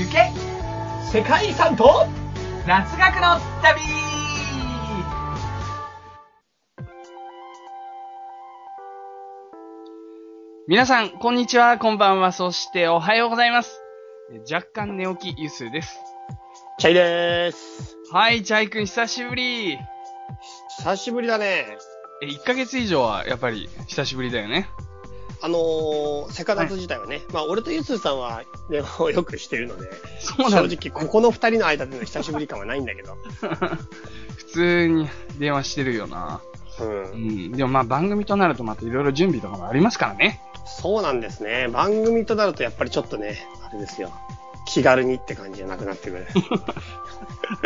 [0.00, 0.32] 行け
[1.12, 2.06] 世界遺産と
[2.66, 3.80] 雑学の旅
[10.66, 13.82] 皆さん、こんにちは、こんばんは、そしておはようございます。
[14.32, 15.98] え若干寝起きゆすです。
[16.78, 17.96] チャイでーす。
[18.10, 19.78] はい、チャイ君久しぶり。
[20.78, 21.76] 久しぶりだね。
[22.22, 24.68] え、1ヶ月以上はやっぱり久しぶりだよね。
[25.42, 29.90] あのー、セカダツ自体はね、まあ、俺とユスさんは電話をよくしてるので。
[30.20, 33.16] 正直、ここの二人の間での久しぶり感はないんだけど。
[34.36, 36.40] 普通に電話してるよな。
[36.80, 36.84] う。
[36.84, 37.52] うんん。
[37.52, 40.42] でもまあ番組となるとまたいろいろ準備とかもありますからね。
[40.66, 41.68] そうなんですね。
[41.68, 44.12] 番組となるとやっぱりちょっとね、あれですよ。
[44.66, 46.26] 気軽にって感じじゃなくなってくる。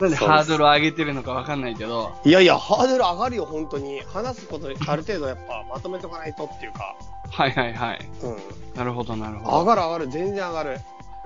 [0.00, 2.12] なんでハードルを上げてるのかわかんないけど。
[2.24, 4.02] いやいや、ハードル上がるよ、本当に。
[4.12, 6.94] 話すこと、ある程度やっぱまとめとかないとっていうか。
[7.30, 8.08] はいはいはい。
[8.22, 8.36] うん。
[8.74, 9.64] なるほどなるほ上ど。
[9.64, 10.80] がる上がる、全然上がる。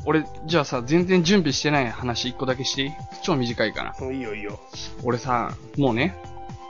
[0.07, 2.93] 俺、じゃあさ、全然準備してない話一個だけしていい？
[3.23, 3.95] 超短いから。
[4.01, 4.59] うん、いいよいいよ。
[5.05, 6.17] 俺さ、もうね、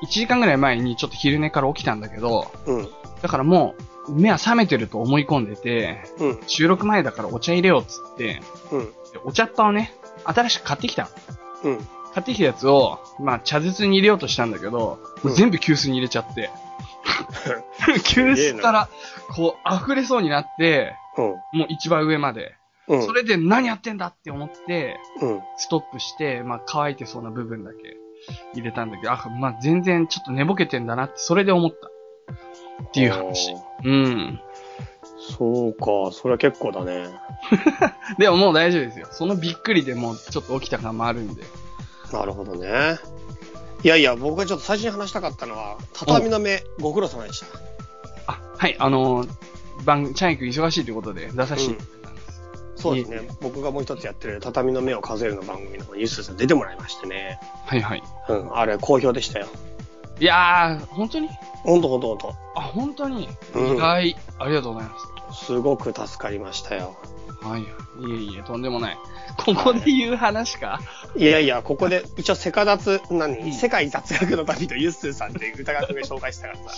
[0.02, 2.88] 1時間ぐらい前にちょっと昼寝から起きたんだけど、うん。
[3.22, 3.74] だからも
[4.08, 6.40] う、目は覚めてると思い込んでて、うん。
[6.48, 8.40] 収録前だからお茶入れようっつって、
[8.72, 8.88] うん。
[9.22, 9.92] でお茶っ葉をね、
[10.24, 11.08] 新しく買ってきたの。
[11.64, 11.78] うん。
[12.12, 16.50] 買ってきたやつを、まあ、茶筒に入れようとしたんだけど、うん全部急須に入れちゃって。
[18.04, 18.88] 急須から、
[19.34, 21.24] こう、溢れそうになって、うん。
[21.58, 22.54] もう一番上まで。
[22.88, 23.02] うん。
[23.02, 25.40] それで何やってんだって思って、うん。
[25.56, 27.96] ストップして、まあ、乾いてそうな部分だけ
[28.54, 31.90] 入れたんだけど、あ、まあ、全然ちょっと寝ぼけてんだなって、それで思った。
[32.84, 33.54] っていう話。
[33.84, 34.40] うん。
[35.36, 37.08] そうか、それは結構だね。
[38.18, 39.06] でももう大丈夫ですよ。
[39.10, 41.42] そのびっくりでもうちょっと起きた感もあるんで。
[42.12, 42.98] なるほどね。
[43.82, 47.46] いやいや、僕がちょっと最初に話したかったのは、畳の目、ご苦労様でした。
[48.26, 49.30] あ、はい、あのー、
[49.84, 52.42] 番組、チャイ君忙しいということで出させていただいたんです。
[52.76, 53.28] そうですね。
[53.40, 57.40] 僕がもう一つやってる畳の目を数えるの番組の方にユースさん出てもらいましてね。
[57.64, 58.02] はいはい。
[58.28, 59.46] うん、あれ好評でしたよ。
[60.18, 61.28] いやー、本当に？
[61.62, 62.34] ほんとほんとほんと。
[62.54, 63.28] あ、本当に？
[63.54, 65.06] うん意外、ありがとうございます。
[65.32, 66.96] すごく助かりましたよ。
[67.42, 67.62] はい。
[67.62, 67.66] い
[68.10, 68.98] えいえ、とんでもない。
[69.36, 70.80] ここで言う話か、
[71.16, 76.76] いやいや、ここで、一応セカダツ、うん何世界雑学の旅とユッスーさんって歌楽が紹介したからさ。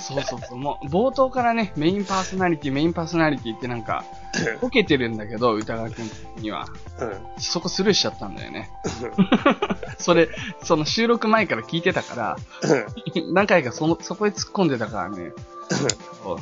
[0.00, 0.58] そうそうそう。
[0.58, 4.04] もう、冒頭からね、メインパーソナリティ、メインパーソナリティってなんか、
[4.60, 6.10] ボケてるんだけど、歌川くん
[6.40, 6.66] には。
[7.00, 7.18] うん。
[7.38, 8.70] そこスルーしちゃったんだよね。
[9.98, 10.28] それ、
[10.62, 12.36] その収録前から聞いてたから、
[13.32, 15.32] 何回かその、そこへ突っ込んでたからね、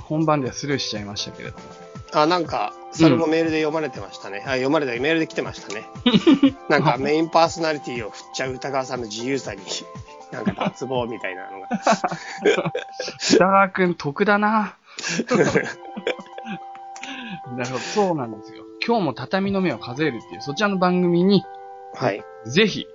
[0.04, 1.64] 本番ではスルーしちゃいましたけれども。
[2.12, 4.42] あ、なんか、それもメールで読まれてましたね。
[4.46, 5.84] あ、読まれた、メールで来てましたね。
[6.68, 9.60] なんかメインパーソナリティを振っちゃう歌川さんの自由さに、
[10.32, 11.68] なんか脱帽みたいなのが。
[13.34, 14.76] 歌川くん得だな。
[17.56, 18.64] なるほど、そうなんですよ。
[18.84, 21.44] 今日も畳の目を数えるっていう、そちらの番組に、
[21.94, 22.22] はい。
[22.46, 22.86] ぜひ、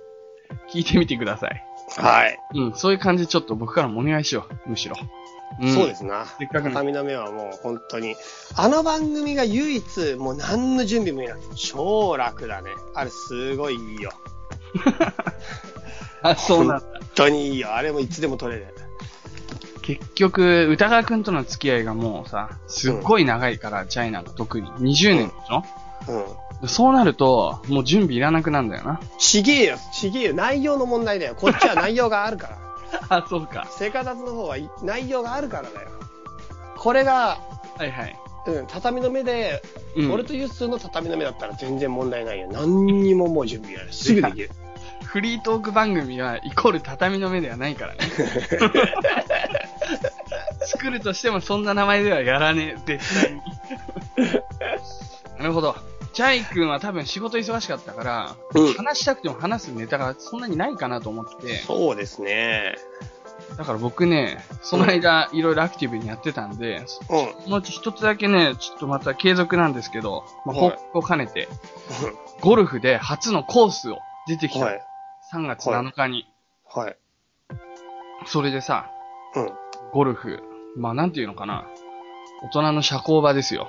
[0.72, 1.64] 聞いてみてください。
[1.96, 2.38] はい。
[2.54, 4.96] うん、そういう感じでちょっと僕からもお願いしよう、むしろ。
[5.64, 6.26] んそうですな。
[6.38, 8.16] せっかくの目はもう本当に、
[8.56, 12.70] あの番組が唯一、もう何の準備もいなくて、超楽だね。
[12.94, 14.10] あれすごいいいよ。
[16.22, 16.80] あ、そうなんだ。
[16.80, 17.74] 本当にいいよ。
[17.74, 18.66] あれもいつでも撮れる。
[19.82, 24.68] 結局、歌川くんとの付き合いがもうさ、すっごい長いから、チャイナが特に。
[24.68, 25.64] 20年でしょ、
[26.62, 26.68] うん。
[26.68, 29.00] そうなると、もう準備いらなくなるんだよな。
[29.18, 30.34] ちげえよ、ちげえよ。
[30.34, 31.34] 内容の問題だよ。
[31.34, 32.58] こっちは内容があるから。
[33.08, 33.66] あ、そうか。
[33.70, 35.88] 生活の方はい内容があるからだよ。
[36.76, 37.38] これが、
[37.78, 38.18] はいはい。
[38.46, 39.62] うん、畳の目で、
[39.96, 40.12] うん。
[40.12, 42.48] 俺とユッスーの畳の目だったら全然問題ないよ。
[42.50, 43.92] 何にももう準備やる。
[43.92, 44.50] すぐできる。
[45.04, 48.00] フリートーク番組はイコール畳の目ではないからね。
[50.64, 53.42] 作るとしてもそんな名前ではやらねえ、絶対に。
[55.38, 55.76] なるほど。
[56.12, 62.76] チャイ君は多分仕事忙しかったから、うん話したくても話すネタがそんなにないかなと思って、そうですね。
[63.56, 66.86] だから僕ね、その間いろいろアクティブにやってたんで、うん。
[66.86, 71.48] そのうち一つだけね、ちょっとまた継続なんですけど、まあ、はい報告を兼ねて、
[72.40, 74.66] ゴルフで初のコースを出てきた。
[74.66, 74.82] はい。
[75.32, 76.26] 3月7日に。
[76.64, 76.96] はい。
[78.26, 78.90] それでさ、
[79.34, 79.50] うん。
[79.92, 80.42] ゴルフ。
[80.76, 81.66] まあなんていうのかな。
[82.42, 83.68] 大人の社交場ですよ。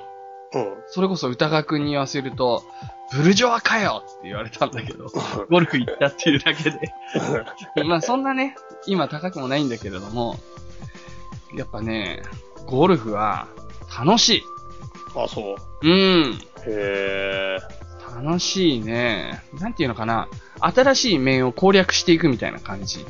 [0.56, 0.74] うん。
[0.88, 2.64] それこそ歌川くんに言わせると、
[3.12, 5.08] ブルジョワかよって言われたんだけど、
[5.50, 6.94] ゴルフ行ったっていうだけで。
[7.86, 8.56] まあそんなね、
[8.88, 10.38] 今高くもないんだけれども、
[11.56, 12.24] やっぱね、
[12.66, 13.48] ゴルフは
[13.98, 14.44] 楽しい。
[15.16, 15.88] あ、そう。
[15.88, 16.40] うん。
[16.66, 17.58] へえ。
[18.16, 19.44] 楽しいね。
[19.60, 20.28] なんていうのかな。
[20.60, 23.06] 新しい面を攻略していくみたいな感じ。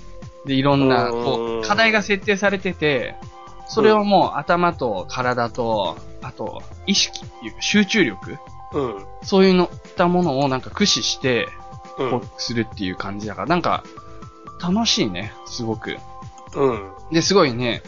[0.46, 3.16] で、いろんな、こうんう、課題が設定されてて、
[3.68, 8.38] それをもう頭と体と、あと、意識っていうか集中力？
[8.74, 9.06] うん。
[9.22, 11.48] そういうのったものをなんか駆使して、
[12.00, 12.10] うん。
[12.10, 13.84] 攻略するっていう感じだから、なんか、
[14.62, 15.98] 楽しいね、すごく。
[16.56, 16.92] うん。
[17.12, 17.84] で、すごいね、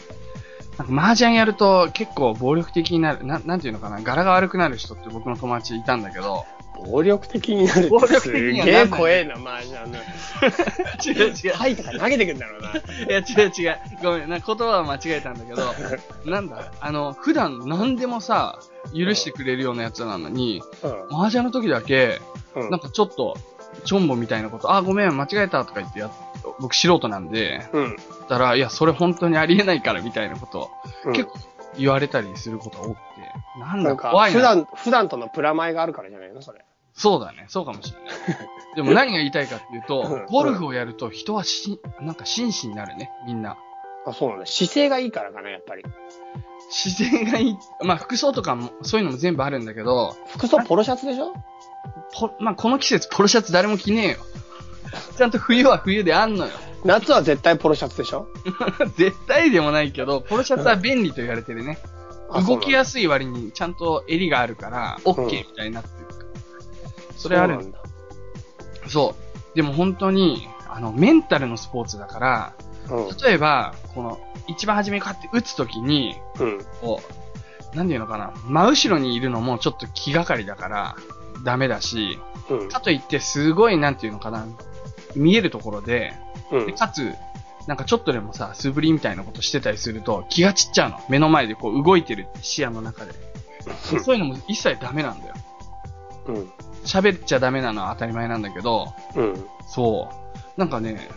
[0.78, 6.44] なんか麻雀やると結構暴力的になる、ななんていうのかな、柄が悪くなる人って僕の友達いたんだけど、
[6.84, 9.96] 暴力的になる暴力的にはげえなんない怖えな、麻雀の。
[11.26, 11.54] 違う違う。
[11.54, 12.70] はいとか投げてくんだろうな。
[12.76, 13.78] いや、違う違う。
[14.02, 15.62] ごめん、な言葉は間違えたんだけど、
[16.30, 18.58] なんだ、あの、普段何でもさ、
[18.94, 21.20] 許してくれるようなやつなのに、うん。
[21.20, 22.20] 麻雀の時だけ、
[22.54, 22.70] うん。
[22.70, 23.36] なんかちょっと、
[23.84, 26.10] チョンボみたいなこと、あ、ごめん、間違えたとか言ってやっ、
[26.60, 27.84] 僕素人なんで、うん。
[27.84, 27.96] 言っ
[28.28, 30.70] たら、いや、それ本当にありえないからみたいなことを、
[31.04, 31.38] うん結構
[31.78, 33.00] 言われたりすることが多くて、
[33.60, 34.38] なんだ、なんか怖、いな。
[34.38, 36.64] 普段、普段とのプラマイがあるからじゃないのそれ。
[36.96, 38.48] そうだね、そうかもしれない。
[38.76, 43.56] でも何が言いたいかっていうとうん、ゴルフをやると人はし、なんか紳士になるね、みんな。
[44.06, 44.46] あ、そうなんだ。
[44.46, 45.82] 姿勢がいいからかな、やっぱり。
[46.70, 47.56] 姿勢がいい。
[47.82, 51.34] まあ服装とかも、そういうのも全部あるんだけど、服装ポロシャツでしょ？
[52.18, 54.16] ポまあこの季節ポロシャツ誰も着ねえよ。
[55.16, 56.52] ちゃんと冬は冬であんのよ。
[56.84, 58.28] 夏は絶対ポロシャツでしょ？
[58.96, 61.78] 絶対でもないけど、ポロシャツは便利と言われてるね。
[62.30, 66.05] あ動きやすすい割にちゃんと襟があるから、オッケーみたいになってる。
[67.16, 67.78] それあるんだ。
[68.88, 69.14] そ
[69.54, 69.56] う。
[69.56, 72.52] でも本当に、あの、メンタルのスポーツだから、
[72.90, 73.16] うん。
[73.24, 76.58] 例えば、この、一番初めにこうやって打つときに、うん。
[76.80, 77.00] こ
[77.72, 80.96] う、なんていうのかな、真後ろにいるのもちょっと気がかりだから、
[81.44, 82.18] ダメだし、
[82.48, 82.68] うん。
[82.68, 84.46] かといってすごい、なんていうのかな、
[85.14, 86.12] 見えるところで、
[86.52, 86.72] うんで。
[86.72, 87.14] かつ、
[87.66, 91.00] なんかちょっとでもさ、素振りみたいなことしてたりすると、気が散っちゃうの。
[91.08, 93.12] 目の前でこう動いてるって視野の中で。
[94.04, 95.34] そういうのも一切ダメなんだよ。
[96.28, 96.50] うん。
[96.86, 99.44] 喋っちゃダメなのは当たり前なんだけど、うん。
[99.68, 100.08] そ
[100.56, 100.60] う。
[100.60, 101.08] なんかね、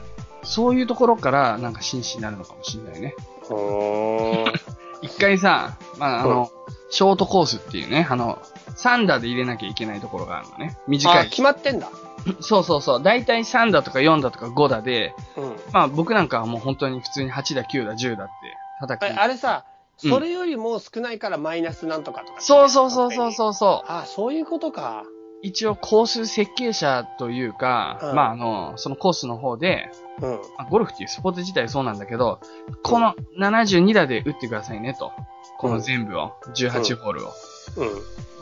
[0.43, 3.15] そういうところからなんか紳士になるのかもしれないね。
[5.01, 6.51] 一回さ、まあ、あの、
[6.89, 8.39] ショートコースっていうね、あの、
[8.75, 10.77] サンダーで入れなきゃいけないところがあるのね。
[10.87, 11.29] 短あ、い。
[11.29, 11.89] 決まってんだ。
[12.41, 13.03] そうそうそう。
[13.03, 15.55] だいたい3打とか4打とか5打で、うん。
[15.71, 18.31] まあ僕なんかはもう本当に普通に8打、9打、10打って
[18.79, 19.17] 叩えき。
[19.17, 22.39] あれさ、うんそれよりも少ないからマイナスなんとかとか。
[22.39, 23.91] そうそうそうそうそうそう。
[23.91, 25.03] あ、そういうことか。
[25.41, 29.89] 一応コース設計者というか、うんまああの、そのコースの方で、
[30.21, 30.31] うん。
[30.31, 32.39] まあゴルフっていうスポーツ自体そうなんだけど、
[32.83, 35.11] この72打で打ってくださいねと。
[35.57, 37.31] この全部を、18ホールを。
[37.77, 37.89] うん。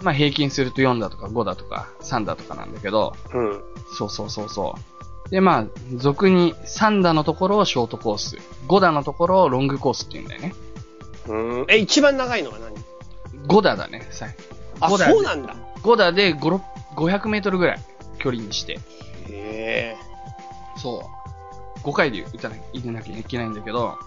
[0.04, 3.62] まあ平均すると4打とか5打とか3打とかなんだけど、うん。
[3.98, 4.76] そうそうそうそ
[5.28, 5.30] う。
[5.30, 5.66] で、まあ、
[5.96, 8.38] 俗に3打のところをショートコース、
[8.70, 10.56] 5打のところをロングコースって言うんだよね。
[11.28, 11.34] う
[11.64, 11.66] ん。
[11.68, 12.78] え、一番長いのは何
[13.48, 14.28] ？5打だね、さ
[14.80, 15.56] あ、5打そうなんだ。
[15.84, 16.62] 5打で5
[16.98, 17.80] 500メートルぐらい
[18.20, 18.78] 距離にして、へ
[19.30, 19.98] え。
[20.78, 21.18] そう。
[21.88, 22.56] 5回で打たな
[23.02, 23.98] きゃいけないんだけど、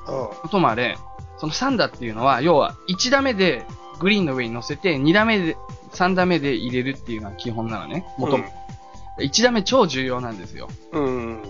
[0.45, 0.99] うともあれ、
[1.39, 3.65] その3打っていうのは、要は1打目で
[4.01, 5.57] グリーンの上に乗せて、2打目で、
[5.93, 8.07] 3打目で入れるっていうのは基本なのね。
[8.19, 8.23] ん。
[8.23, 8.51] 元々。
[9.19, 10.69] 1打目超重要なんですよ。
[10.93, 11.43] うん。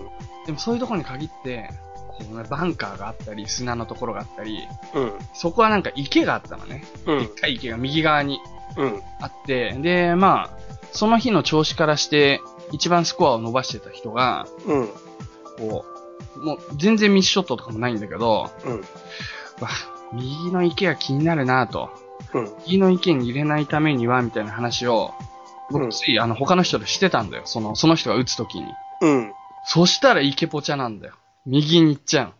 [0.45, 1.69] でもそういうところに限って、
[2.07, 5.13] こうね、バンカーがあったり、砂のところがあったり、うん。
[5.33, 6.83] そこはなんか池があったのね。
[7.05, 7.27] うんでっ。
[7.29, 8.39] かい池が右側に
[8.77, 9.01] うん。
[9.19, 10.57] あって、で、まあ、
[10.91, 12.41] その日の調子からして、
[12.71, 14.87] 一番スコアを伸ばしてた人が、うん。
[15.57, 15.85] こ
[16.35, 18.79] う、もう全然ミスショットとかもないんだけど、うん。
[18.79, 19.69] わ、
[20.13, 21.89] 右の池が気になるなと。
[22.33, 22.51] うん。
[22.65, 25.13] 右の池に入れないためには、みたいな話を、
[25.69, 27.43] 僕うんつい、あの、他の人としてたんだよ。
[27.45, 28.65] その、その人が打つときに。
[29.01, 29.33] うん。
[29.65, 31.13] そしたら池ポチャなんだよ。
[31.45, 32.33] 右に行っちゃ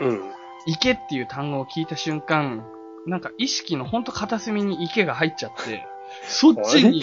[0.00, 0.04] う。
[0.04, 0.20] うん。
[0.66, 2.64] 池っていう単語を聞いた瞬間、
[3.06, 5.86] なんか意識のほんと片隅に池が入っちゃって、
[6.28, 7.02] そっちに、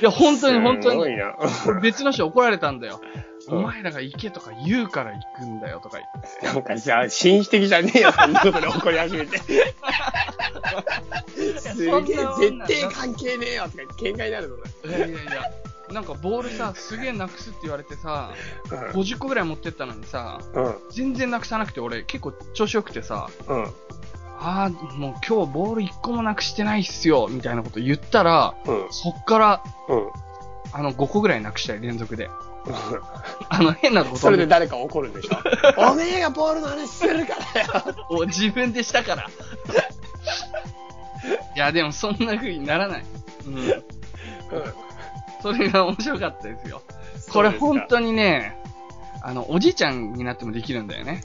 [0.00, 1.16] いや、本当に本当に、
[1.82, 3.00] 別の人怒られたんだよ。
[3.02, 6.46] うんお前らが池とか言うから行くんだよとか言って。
[6.46, 9.38] なんかさ、紳士的じゃねえよ、そんなことで怒り始めて。
[11.36, 14.56] すげえ、絶対関係ねえよとか言って喧嘩になるぞ、
[14.86, 15.22] いやいやいや、
[15.92, 18.32] なんかボールさ、すげえなくすって言われてさ、
[18.68, 20.74] それ50個ぐらい持ってったのにさ、うん。
[20.90, 23.72] 全然なくさなくて俺結構調子よくてさ、うん。
[24.40, 24.46] うん。
[24.46, 28.86] あー、もう今日ボール1個もなくしてないっすよ、みたいなこと言ったら、うん。
[28.90, 30.08] そっから、うん。
[30.72, 32.28] あの、5個ぐらいなくしたい、連続で。
[33.48, 35.36] あの、変なことそれで誰か怒るんでしょ？
[35.92, 37.94] おめえがボールの話するからよ。
[38.10, 39.28] を自分でしたから。
[41.54, 43.04] いや、でもそんな風にならない。
[43.46, 43.84] うん。
[45.42, 46.82] それが面白かったですよ。
[47.32, 48.60] これ本当にね、
[49.22, 51.22] あの、おじいちゃんになってもできるんだよね。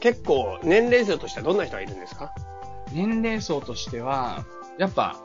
[0.00, 2.32] 結構、年齢層としてはどんな人がいるんですか？
[2.92, 4.44] 年齢層としては、
[4.78, 5.16] やっぱ、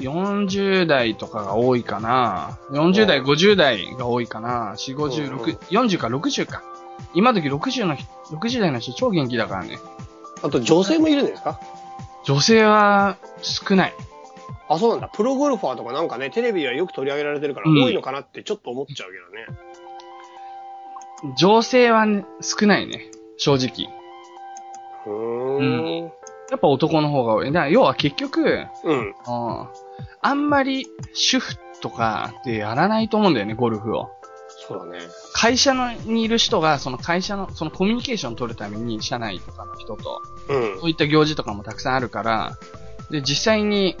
[0.00, 2.58] 40代とかが多いかな。
[2.70, 4.72] 40代、うん50代が多いかな。
[4.76, 6.62] 4、50、うん6、40か60か。
[7.14, 9.78] 今時60の人、60代の人超元気だからね。
[10.42, 11.60] あと、女性もいるんですか？
[12.24, 13.94] 女性は少ない。
[14.68, 15.08] あ、そうなんだ。
[15.08, 21.34] プロゴルファーとかなんかね、テレビではよく取り上げられてるからうん多いのかなってちょっと思っちゃうけどね。
[21.36, 23.10] 女性はね少ないね。
[23.36, 23.88] 正直。
[25.06, 26.12] うーん。
[26.50, 27.52] やっぱ男の方が多い。
[27.52, 29.14] だ要は結局、うん。
[29.26, 29.70] あ
[30.22, 34.10] あんまり主婦とかってやらないと思うんだよね、ゴルフを。
[34.68, 34.98] そうだね。
[35.32, 40.86] 会社のにいる人が、その会社の、そのコミュニケーションを取るために、社内とかの人と、うんそ。
[40.86, 42.58] ういった行事とかもたくさんあるから、
[43.10, 43.96] で、実際に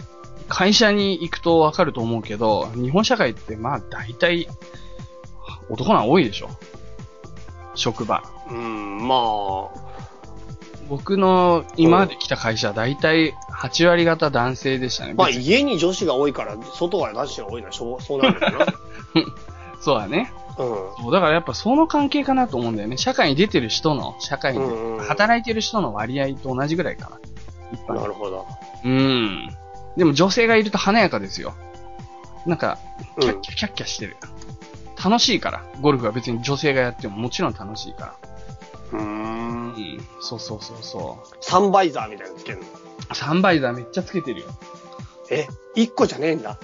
[0.48, 4.48] 会社に行くとわかると思うけど、日本社会ってまあ大体、
[5.70, 6.50] 男の方が多いでしょ。
[7.74, 8.22] 職場。
[8.50, 9.89] うん、まあ、
[10.90, 15.14] 僕の今まで来た会社は大体8割方男性でしたね。
[15.14, 18.66] まあ家に女子が多いから、外は男子が多いのはしょう そうなるんだよな。
[19.80, 20.32] そうだね。
[20.58, 20.66] うん。
[21.04, 22.96] そうだからやっぱその関係かなと思うんだよね。
[22.96, 27.18] 社会に出てる人の、社会に、うんうん働いてる人の割合と同じぐらいかな。
[27.72, 28.46] 一般なるほど。
[28.84, 29.48] うん。
[29.96, 31.54] でも女性がいると華やかですよ。
[32.46, 32.78] なんか、
[33.16, 34.16] うんキャッキャキャッキャしてる。
[35.02, 35.62] 楽しいから。
[35.80, 38.14] ゴルフは別に女性がやってももちろん楽しいから。
[38.92, 39.78] うーんう。
[39.78, 40.06] ん。
[40.20, 41.36] そうそうそうそう。
[41.40, 42.64] サンバイザーみたいなのつけるの？
[43.14, 44.46] サンバイザーめっちゃつけてるよ。
[45.32, 46.58] え、一個じゃねえんだ。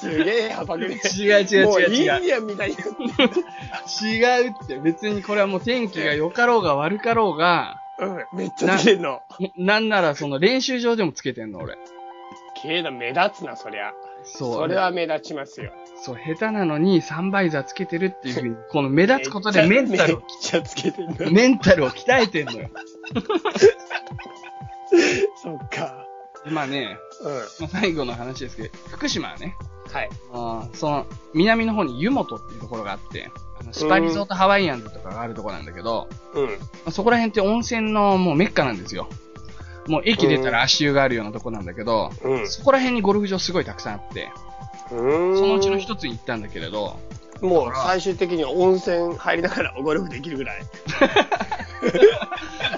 [0.00, 1.00] すげえ幅くね。
[1.16, 1.94] 違う違うもう違う違う。
[1.94, 2.76] インディアンみたいに。
[2.76, 4.78] 違うって。
[4.80, 9.20] 別にこれはもう天気が良かろうが悪かろうが、うん、めっちゃつけんの。
[9.56, 11.78] なんならその練習場でもつけてんの俺。
[12.60, 13.92] けえな、目立つな、そりゃ。
[14.24, 14.54] そう。
[14.54, 15.72] それは目立ちますよ。
[16.02, 21.30] そう、下手なのにサンバイザーつけてるっていうふうに、 この目立つことでメンタルめっちゃつけてんの。
[21.30, 22.68] メンタルを鍛えてんのよ。
[25.40, 26.04] そっか。
[26.46, 27.32] まあね、うん。
[27.32, 29.56] まあ、最後の話ですけど、福島はね、
[29.92, 30.10] はい。
[30.32, 33.30] あーその、南の方に湯本っていうところがあって、
[33.60, 36.46] あのスパリゾートハワイアンズとかがあるところなんだけど、うん。
[36.46, 36.56] ま
[36.86, 39.08] あ、そこら辺って温泉のもうメッカなんですよ。
[39.86, 42.48] もう駅出たら足湯があるようなとこなんだけど、うん。
[42.48, 44.30] そこら辺にゴルフ場すごいたくさんあって、
[44.88, 46.98] そのうちの一つに行ったんだけれど、
[47.40, 50.62] もう最終的には温泉入りながらゴルフできるぐらい。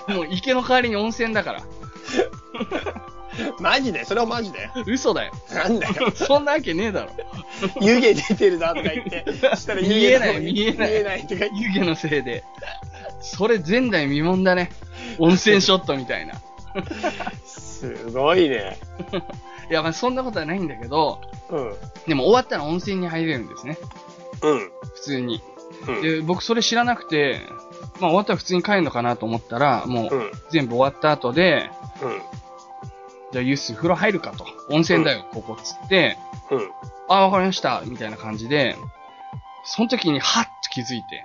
[0.15, 1.63] もう池の代わりに温泉だから。
[3.59, 4.05] マジで？
[4.05, 4.71] それはマジで？
[4.87, 5.33] 嘘だよ。
[5.53, 6.13] なんだよ。
[6.15, 7.11] そんなわけねえだろ。
[7.81, 9.25] 湯気出てるなとか言って。
[9.57, 11.57] したら湯気見えない見えない見えないとか言って。
[11.57, 12.45] 湯気のせいで。
[13.21, 14.71] それ前代未聞だね。
[15.19, 16.35] 温泉ショットみたいな。
[17.45, 18.79] すごいね。
[19.71, 21.21] いや、まあそんなことはないんだけど、
[21.51, 21.75] うん。
[22.07, 23.79] でも終わったら温泉に入れるんですね。
[24.43, 24.71] うん。
[24.95, 25.43] 普通に。
[25.89, 26.03] うん。
[26.03, 27.41] で、僕それ知らなくて、
[28.01, 30.15] まあ終わったら普通に帰るのかなと思ったら、もう。
[30.15, 31.71] うん全部終わった後で、
[32.03, 32.23] うん。
[33.33, 34.47] じゃあユース風呂入るかと。
[34.71, 36.17] 温泉だよ、ここっつって、
[36.51, 36.71] うん。
[37.09, 38.77] あ、わかりました、みたいな感じで、
[39.65, 41.25] その時にハッと気づいて、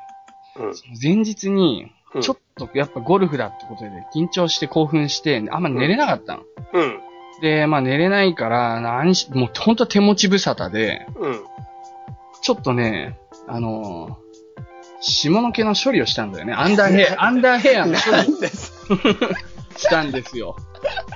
[0.55, 0.73] うん。
[1.01, 6.43] 前日にうん、ちょっとやっぱゴルフだってことで緊張して興奮して、あんま寝れなかったの。
[6.73, 6.99] うん。
[7.41, 11.43] で、まあ寝れないから、何し、もうほんと手持ち無沙汰で、うん。
[12.41, 13.17] ちょっとね、
[13.47, 14.29] あのー
[15.01, 16.53] 下の毛の処理をしたんだよね。
[16.53, 18.73] アンダーヘア、 アンダーヘアの処理なんです。
[19.77, 20.57] したんですよ。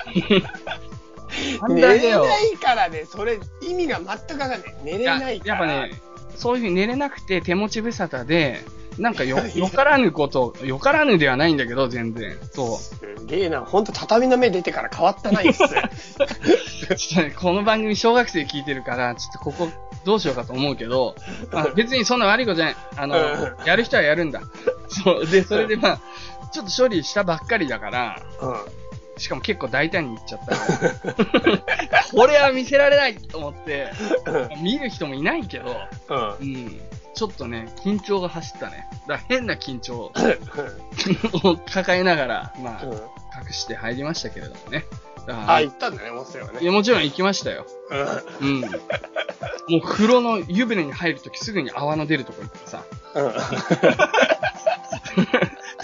[1.68, 2.18] 寝れ。
[2.18, 4.62] ないからね、それ意味が全くわかんない。
[4.84, 5.68] 寝れやないから。
[5.68, 6.02] やっぱね、
[6.36, 8.62] そういうふうに寝れなくて手持ち無沙汰で、
[8.98, 12.38] なんかよ、 よからぬこと、よからぬではないんだけど、全然。
[12.52, 12.78] そう。
[12.78, 13.62] すげえな。
[13.62, 15.60] ほんと畳の目出てから変わったないっす。
[15.68, 19.70] ちょっとね、この番組小学生聞いてるから、ちょっとここ
[20.06, 21.16] どうしようかと思うけど、
[21.52, 22.76] まあ、 別にそんな悪いことじゃない。
[22.98, 24.42] あの、うやる人はやるんだ。
[24.88, 25.28] そう。
[25.28, 26.00] で、それでまあ、
[26.52, 32.16] ちょっと処理したばっかりだから、うしかも結構大胆に言っちゃった。
[32.16, 33.92] これは見せられないと思って、
[34.60, 34.64] ん。
[34.64, 35.76] 見る人もいないけど、
[36.10, 36.36] うん。
[36.40, 36.82] うん。
[37.14, 38.88] ちょっとね、緊張が走ったね。
[39.08, 40.12] だから変な緊張を
[41.72, 42.92] 抱えながら、まあ、うん。
[42.94, 44.86] 隠して入りましたけれどもね。
[45.28, 46.66] あ、行ったんだね、温泉はいね。
[46.66, 47.66] や、もちろん行きましたよ。
[48.42, 48.62] うん。
[48.62, 48.68] も
[49.78, 52.84] う風呂の湯船に入るときすぐに泡の出るとこ行ってさ、
[53.16, 53.26] うん。
[53.26, 53.34] うん。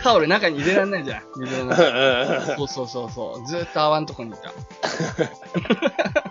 [0.02, 1.24] タオル中に入れられないじゃん。
[1.38, 1.84] 水の中。
[1.84, 3.48] うんそうそうそうそう。
[3.48, 4.52] ずーっと泡のとこにいた。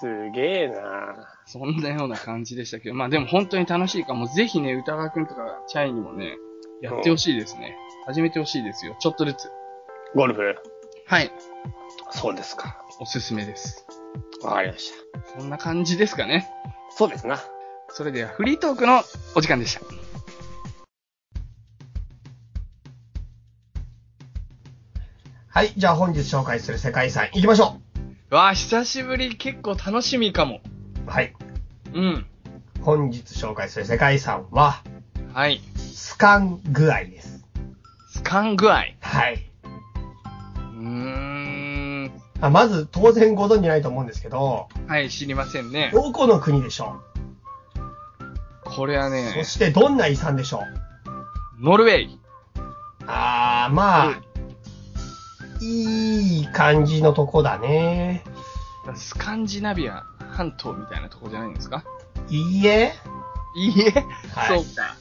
[0.00, 6.36] すげえなそんなような感じでしたけど、まあでも本当に楽しいから、もうぜひね、歌川くんとかチャイにもね、
[6.82, 7.76] やってほしいですね。
[8.06, 8.96] 始めてほしいですよ。
[9.00, 9.50] ちょっとずつ。
[10.14, 10.54] ゴルフ
[11.06, 11.30] はい。
[12.10, 12.84] そうですか。
[13.00, 13.86] おすすめです。
[14.42, 15.40] わかりました。
[15.40, 16.48] そんな感じですかね。
[16.90, 17.40] そうですな。
[17.88, 19.02] それではフリートークの
[19.34, 19.80] お時間でした。
[25.48, 27.80] はい、じゃあ本日紹介する世界遺産行きましょ
[28.30, 30.60] わあ、久しぶり結構楽しみかも。
[31.06, 31.10] う。
[31.10, 31.32] はい。
[31.94, 32.26] うん。
[32.80, 34.82] 本日紹介する世界遺産は、
[35.32, 35.60] はい。
[35.76, 37.44] スカン具合です。
[38.10, 38.74] スカン具合。
[39.00, 39.50] はい。
[40.54, 42.12] うーん。
[42.40, 45.90] あまず、当然ご存知ないと思うんですけど、はい、知りませんね。
[45.92, 47.00] どこの国でしょ
[47.76, 47.84] う、
[48.64, 50.58] これはねそ、してどんな遺産でしょ
[51.60, 51.64] う？
[51.64, 52.18] ノルウェー。
[53.06, 54.20] あー、まあ、
[55.66, 58.22] いい感じのとこだね。
[58.94, 61.82] スカンジナビア半島みたいなとこじゃないんですか？
[62.28, 62.92] いいえ、
[63.56, 63.90] いいえ、
[64.34, 64.96] はいそうか。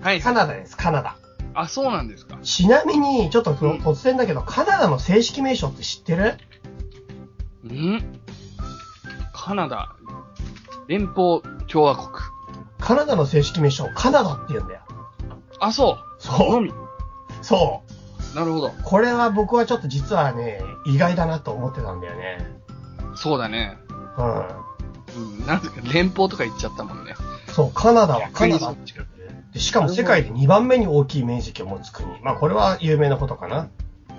[0.00, 0.20] はい。
[0.20, 1.16] カナダです、カナダ。
[1.54, 2.38] あ、そうなんですか。
[2.42, 6.38] ちなみに、ちょっとうん突然だけど、カナダの正式名称って知ってる？
[7.68, 8.20] ん？
[9.32, 9.94] カナダ、
[10.88, 12.08] 連邦共和国。
[12.78, 14.80] カナダの正式名称、カナダって言うんだよ。
[15.60, 16.22] あ、そう。
[16.22, 16.68] そう。
[17.42, 17.89] そう。
[18.34, 18.70] なるほど。
[18.84, 22.38] これは僕はちょっと実はね、意外だなと思ってたんだよね。
[23.16, 23.76] そうだね。
[24.18, 24.22] う
[25.18, 25.46] うん。
[25.46, 27.12] なんか、連邦とか言っちゃったもんね。
[27.12, 27.14] ん。
[27.52, 28.74] そう、カナダはカナダ
[29.52, 32.08] でしかも世界で2番目に大きい面積を持つ国。
[32.22, 33.68] まあこれは有名なことかな。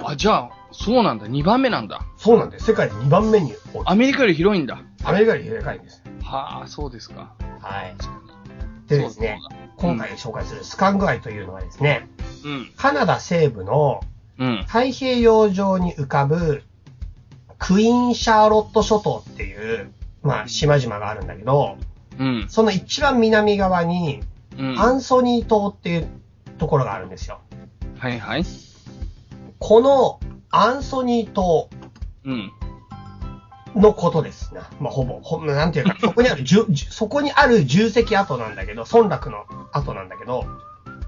[0.03, 1.27] あ、じゃあ、そうなんだ。
[1.27, 2.01] 2番目なんだ。
[2.17, 2.65] そうなんです。
[2.65, 3.91] 世界で2番目に大きい。
[3.91, 4.81] アメリカより広いんだ。
[5.03, 6.03] アメリカよりでかいんです。
[6.23, 7.33] はあ、そうですか。
[7.61, 7.95] はい。
[8.97, 9.39] でですね、
[9.77, 12.07] 今回紹介するスカングアイというのはですね、
[12.43, 12.71] うん。
[12.75, 14.01] カナダ西部の
[14.37, 14.63] うん。
[14.67, 16.63] 太平洋上に浮かぶ
[17.57, 19.91] クイーンシャーロット諸島っていう、
[20.23, 21.77] まあ島々があるんだけど、
[22.19, 22.45] うん。
[22.49, 24.21] その一番南側に
[24.57, 24.79] うん。
[24.79, 26.07] アンソニー島っていう
[26.57, 27.39] ところがあるんですよ。
[27.97, 28.43] はいはい。
[29.59, 30.19] この
[30.49, 31.69] アンソニー島
[32.25, 32.51] うん。
[33.75, 34.69] のことですな。
[34.79, 36.45] まあ、ほぼ、ほん、なんていうか、 そこにある、
[36.89, 40.45] そこにある重石跡なんだけど、村落の跡なんだけど、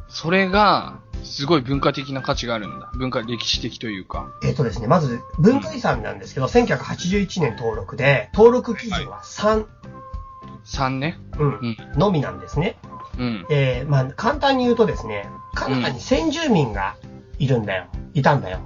[0.07, 2.91] それが、すごい文化的な価値があるんだ。
[2.95, 4.31] 文化、歴史的というか。
[4.43, 9.65] えっ、とですね、まず、文化遺産なんですけど、1981年登録で、登録基準は3、
[10.65, 11.17] 3ね。
[11.39, 11.77] うん、うん。
[11.97, 12.77] のみなんですね。
[13.17, 13.45] うん。
[13.49, 16.95] えー、まあ、簡単に言うとですね、カナダに先住民が
[17.39, 17.85] いるんだよ。
[18.13, 18.59] いたんだよ。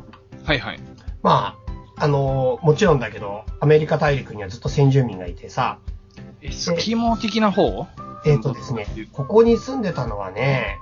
[0.45, 0.79] はいはい。
[1.21, 1.66] まあ、
[1.99, 5.79] あのーもちろんだけど、アメリカ大陸にはずっと先住民がいてさ、
[6.41, 7.87] エスキモ的な方？
[8.25, 10.77] えっ、とですね、ここに住んでたのはね、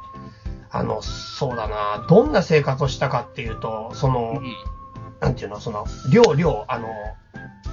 [0.71, 4.53] あの、そうだな、どんな生活をしたかっていうと、その、うん。
[5.21, 6.89] なんていうの、その、漁、漁、あの、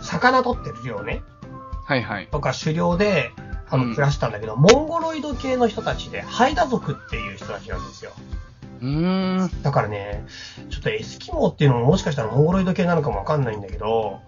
[0.03, 1.23] 魚取ってる漁ね、
[1.85, 2.29] はいはい。
[2.31, 3.33] とか狩猟で、
[3.69, 8.13] あの、うん暮らしたんだけど、モンゴロイド系の人たちで、ハイダ族っていう人たちなんですよ。
[8.83, 9.63] うーん。
[9.63, 10.25] だからね、
[10.69, 14.21] ちょっとエスキモーっていうのももしかしたらモンゴロイド系なのかもわかんないんだけど、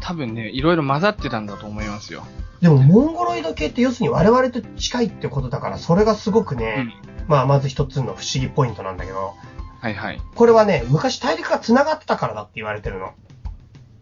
[0.00, 2.24] 多分ね、いろいろ混ざってたんだと思いますよ。
[2.60, 6.92] でもモンゴロイド系って要するに我々と近いってことだから、それがすごくうね、ん。
[7.28, 9.34] まあまず一つの不思議ポイントなんだけど、
[9.80, 10.20] はいはい。
[10.34, 13.12] これはね、昔大陸が繋がってたからだって言われてるの。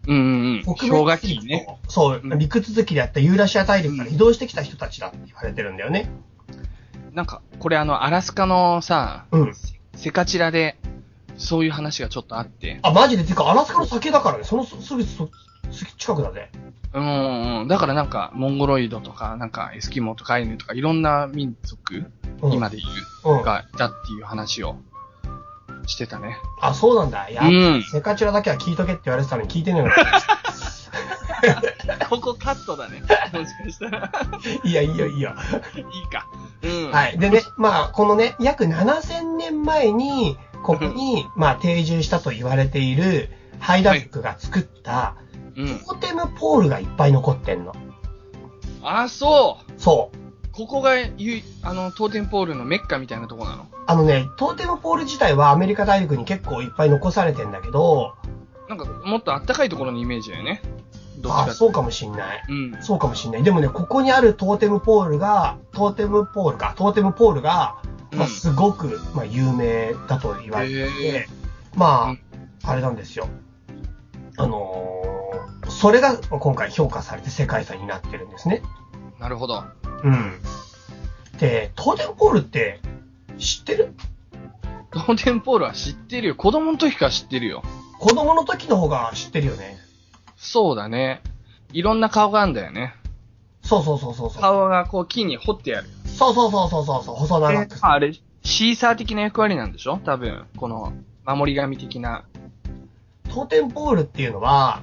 [0.07, 0.75] うんうんうん。
[0.75, 1.67] 氷河期にね。。
[1.87, 6.09] そうう、ん陸続きであったユーラシア大陸から移動してきた人たちだって言われてるんだよね。
[7.17, 9.53] なんか、これあの、アラスカのさ、うん。
[9.95, 10.77] セカチラで、
[11.35, 12.77] そういう話がちょっとあって。
[12.83, 13.23] あ、マジで？
[13.23, 15.27] てか、アラスカの先だからね、そのすすぐそ
[15.71, 16.51] す近くだぜ。
[16.93, 17.67] うんうんうん。
[17.67, 22.05] だからなんか、モンゴロイドとか、なんか、エスキモとかアイヌとか、いろんな民族、
[22.43, 22.85] うん、今で言
[23.33, 23.43] うんう、。
[23.43, 24.75] がいたっていう話を
[25.87, 26.37] してたね。
[26.61, 27.29] あ、そうなんだ。
[27.29, 29.95] いや、うんセカチュラだけは聞いとけって言われてたのに聞いてねえのか。
[32.09, 33.01] ここカットだね。
[33.01, 33.07] も
[33.45, 34.11] しかしたら。
[34.63, 35.31] いや、いいよ、いいよ。
[35.75, 36.27] いいか。
[36.63, 36.91] うん。。
[36.91, 37.19] はいい。
[37.19, 45.15] でね、まあ、このね、約7000年前に、ここに、まあ、定住したと言われている、ハイダ族が作った、
[45.55, 45.79] うん。
[45.79, 47.75] トーテムポールがいっぱい残ってんの。
[48.83, 50.17] あ、そうそう。
[50.51, 53.67] ここがゆい、あの、トーテンポールのメッカみたいなとこなの？
[53.85, 58.15] あのね、トーテムポール自体はアメリカ大陸に結構いっぱい残されてんだけど、
[58.67, 60.61] なんか、もっとあったかいところのイメージだよね。
[61.17, 62.43] どっちあ、かそうかもしんない。
[62.47, 62.77] うん。
[62.81, 63.43] そうかもしんない。
[63.43, 67.77] でもね、ここにあるトーテムポールが、トーテムポールか、トーテムポールが、
[68.11, 71.27] まあ、うんすごく、まあ、有名だと言われてへて、
[71.75, 72.19] まうん
[72.63, 73.27] あ、あれなんですよ。
[74.37, 75.07] あのー
[75.69, 78.61] それが今回評価されて世界遺産になってるんですね。
[79.19, 79.65] なるほど。
[80.03, 80.39] うん。
[81.39, 82.79] で、トーテムポールって
[83.37, 83.93] 知ってる？
[84.91, 86.35] トーテンポールは知ってるよ。
[86.35, 87.63] 子供の時から知ってるよ。
[87.99, 89.77] 子供の時の方が知ってるよね。
[90.37, 91.21] そうだね。
[91.73, 92.93] いろんな顔があるんだよね。
[93.63, 94.41] そうそうそうそうそう。
[94.41, 95.89] 顔がこう木に彫ってある。
[96.05, 97.77] そうそうそうそうそうそう、細長く。
[97.81, 99.99] あれ、シーサー的な役割なんでしょ？
[100.05, 100.45] 多分。
[100.55, 100.93] この、
[101.25, 102.23] 守り神的な。
[103.29, 104.81] トーテンポールっていうのは、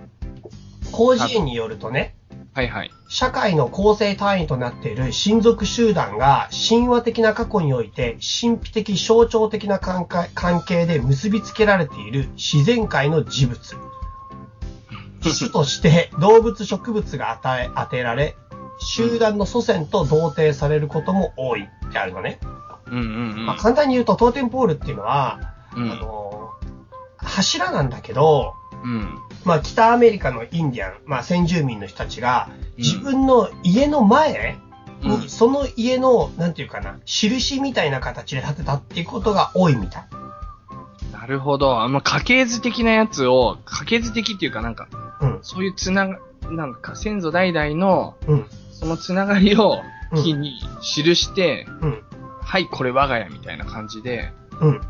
[0.92, 2.14] 広辞苑によるとね、
[2.52, 2.90] はいはい。
[3.08, 13.58] 社会の構成単位となっている親族集団が神話的な過去において神秘的象徴的な関係で結びつけられている自然界の事物。
[15.30, 18.36] 種として動物植物が与え、当てられ、
[18.78, 22.40] 集団の祖先と同定されることも多いってあるのね。
[22.86, 23.46] うんうんうん。
[23.46, 26.50] まあ、簡単に言うとトーテンポールっていうのは、うんあの、
[27.16, 29.18] 柱なんだけど、うん。
[29.44, 34.58] まあ北アメリカのインディアン、まあ先住民の人たちが、自分の家の前
[35.02, 40.06] に、うんその家の、なんていうかな、印みたいな形で建てたっていうことが多いみたい。
[41.12, 41.82] なるほど。
[41.82, 44.88] あの、家系図的なやつを、家系図的っていうかなんか、
[45.20, 46.18] うん、そういうつなが、
[46.50, 49.80] なんか先祖代々の、うん、そのつながりを
[50.12, 50.22] うん。
[50.22, 52.02] 木に記して、うん、
[52.40, 54.80] はい、これ我が家みたいな感じで、うん。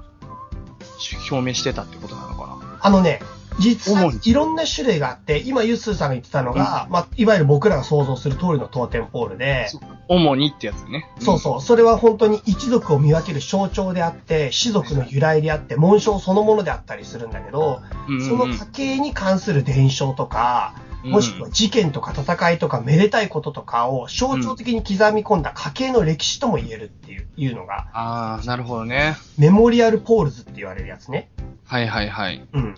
[0.99, 3.21] し表明してたってことなのかあのね、
[3.59, 11.09] 実際いろんな種類があって、今ユッスーさんが言ってたのが、まあ、いわゆる僕らが想像する通りの当店ポールで、な主にってやつね。
[11.21, 11.61] そうそう。
[11.61, 18.15] それは本当に一族を見分ける象徴であって、氏族の由来であって、紋章そのものであったりするんだけど、うん。
[18.17, 29.17] うんその家系に関する伝承とか、うんもしくは事件とか戦いとかめでたいこととかを象徴的に刻み込んだ家系の歴史とも言えるっていういうのが、ああ、なるほどね。
[29.37, 31.31] メモリアルポールズって言われるやつね。
[31.67, 32.47] はいはいはい。
[32.53, 32.75] うん。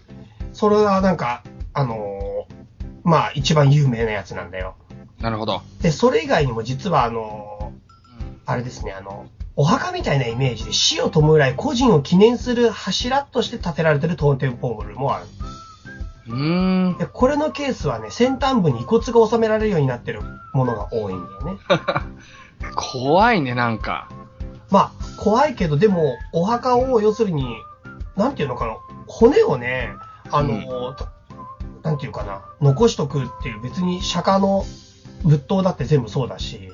[0.56, 1.42] それがなんか、
[1.74, 2.54] あのー
[3.04, 4.74] まあ一番有名なやつなんだよ。
[5.20, 5.60] なるほど。
[5.82, 15.26] で、それ以外にも実はあのーあれですね、あの、お墓みたいなイメージで死を弔い個人を記念する柱として建てられてる当店ポールもある。
[16.28, 16.98] うーん。
[16.98, 20.22] で、これのケースはね、先端部に遺骨が収められるようになってる
[20.54, 21.60] ものが多いんだよね。
[22.74, 24.08] 怖いね、なんか。
[24.70, 27.56] まあ、怖いけど、でも、お墓を、要するに、
[28.16, 29.90] なんていうのかな、骨をね、
[30.30, 31.08] あのー、と
[31.82, 34.64] なんていうかな、残しとくっていう、別に釈迦の
[35.24, 36.70] 仏塔だって全部そうだし、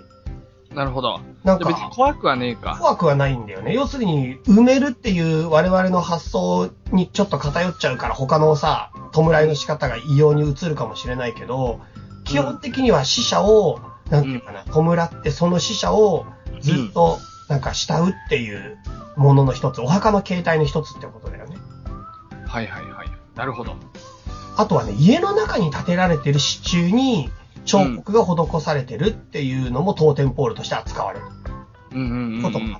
[0.75, 1.21] なるほど。
[1.45, 2.77] なん別にか、怖くはねえか。
[2.79, 3.75] 怖くはないんだよね。
[3.75, 11.81] 要するに、埋めるっていう我々の発想にちょっと偏っちゃうから、他のさ、弔いの仕方が異様に移るかもしれないけど、
[12.25, 16.27] 基本的には死者を、なんていうかな、弔ってその死者を
[16.61, 18.79] ずっと、なんか慕うっていう
[19.17, 21.57] ものの一つ、お墓の形態の一つってことだよね。
[22.47, 22.92] はいはいはい。
[23.35, 23.77] なるほど。
[24.57, 27.31] あとはね、家の中に建てられてる支柱に
[27.65, 31.27] 彫刻が施されてるっていうのも当店ポールとして扱われる。
[31.93, 32.79] うんうんうん、うんことも。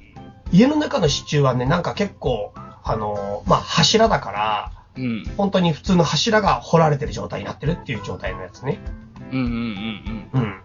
[0.53, 2.53] 家の中の支柱はね、なんか結構、
[2.85, 5.25] あのーまあ、柱だから、うん。
[5.39, 8.79] 本当に普通の柱が掘られてる状態になってるっていう状態のやつね。
[9.33, 10.41] うんうんうんうん。
[10.43, 10.61] うん。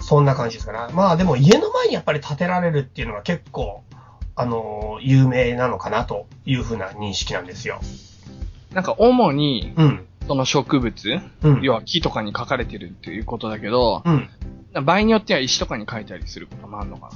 [0.00, 0.94] そんな感じですかね。
[0.94, 3.82] まあでも家の前にやっぱり建てられるっていうのが結構、
[4.36, 7.80] あのー有名なのかなというふうな認識なんですよ。
[8.76, 10.06] なんか主に、うん。
[10.28, 11.62] その植物、うん。
[11.62, 14.28] 要は木とかに書かれてるっていうことだけど、うん。
[14.84, 17.10] 場合によっては石とかに書いたりすることもあるのか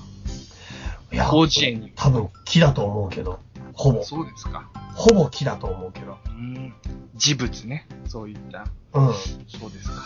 [1.12, 1.30] いやな。
[1.30, 1.92] 広辞苑に。
[1.94, 3.40] 多分木だと思うけど。
[3.74, 4.02] ほぼ。
[4.02, 4.70] そうですか。
[4.94, 6.16] ほぼ木だと思うけど。
[6.28, 6.72] うん。
[7.16, 7.86] 事物ね。
[8.06, 8.66] そういった。
[8.94, 9.12] うん。
[9.46, 10.02] そうですか。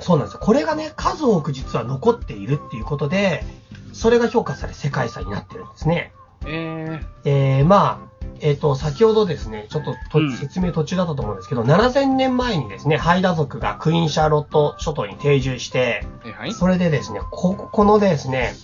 [0.00, 0.40] そうなんですよ。
[0.40, 3.44] これがね、数多く実は残っているっていうことで、
[3.92, 6.12] それが評価され世界遺産になってるんですね。
[6.44, 16.52] ええー、まあ、えっ、と、先ほどですね、ちょっととうん説明途中だったと思うんですけど、7000年前にですね、ハイダ族がクイーンシャーロット諸島に定住して、ー、はいはい。
[16.52, 18.54] それでですね、こここのですね、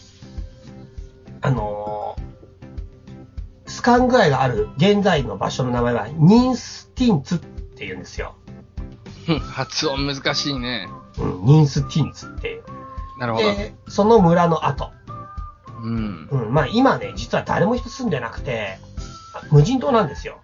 [1.41, 2.33] あのー
[3.73, 8.37] スカン具合がある現在の場所の名前は、ニンスティンツって言うんですよ。
[9.51, 10.89] 発音難しいね。
[11.19, 12.63] うん、ニンスティンツっていう。
[13.19, 13.47] なるほど。
[13.55, 14.91] で、その村の後。
[15.83, 16.29] うん。
[16.31, 18.79] うん、まあ今ね、実は誰も人住んでなくて、
[19.35, 20.41] あ無人島なんですよ。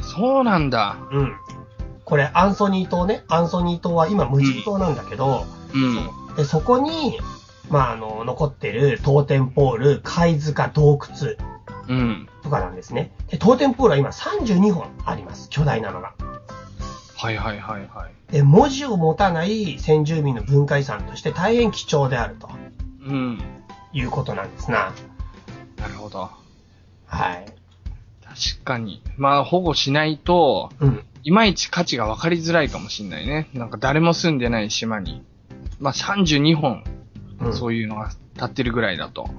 [0.00, 0.96] そうなんだ。
[1.10, 1.32] うん。
[2.04, 3.24] これ、アンソニー島ね。
[3.28, 6.36] アンソニー島は今無人島なんだけど、うん。
[6.36, 7.18] で、そこに、
[7.70, 11.36] まあ、あの、残ってる当店ポール、貝塚、洞窟
[11.88, 12.28] うん。
[12.42, 13.10] とかなんですね。
[13.30, 15.48] で、当店ポールは今32本あります。
[15.50, 16.12] 巨大なのが。
[17.16, 18.32] はいはいはいはい。
[18.32, 22.48] で、文字を持たない先住民の文化遺産として大変貴重であると
[23.06, 23.38] うん。
[23.94, 24.92] いうことなんですな。
[25.78, 26.30] なるほど。
[27.06, 27.46] はい。
[28.22, 29.02] 確かに。
[29.16, 31.04] まあ、保護しないと、うん。
[31.22, 33.48] いまいち価値が分かりづらいかもしんないね。
[33.54, 35.24] なんか誰も住んでない島に。
[35.78, 36.84] まあ、32本、
[37.40, 37.54] うん。
[37.54, 39.30] そういうのが立ってるぐらいだと。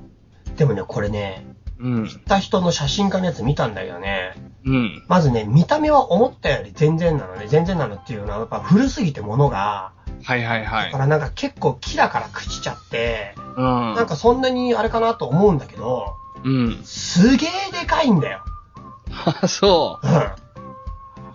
[0.55, 1.45] でもね、これね、
[1.77, 2.03] うん。
[2.03, 5.03] 行った人の写真家のやつ見たんだけどね、うん。
[5.07, 7.47] まずね、見た目は思ったより全然なのね。
[7.47, 9.91] 全然なのっていうのは、やっぱ古すぎてものが、
[10.23, 10.97] はいはいはいだか。
[10.99, 13.93] らなんか結構木だから朽ちちゃって、うん。
[13.95, 16.81] なんかそんなにあれかなと思うんだけど、うん。
[16.83, 18.43] すげえでかいんだよ。
[19.41, 20.31] あ、そうん。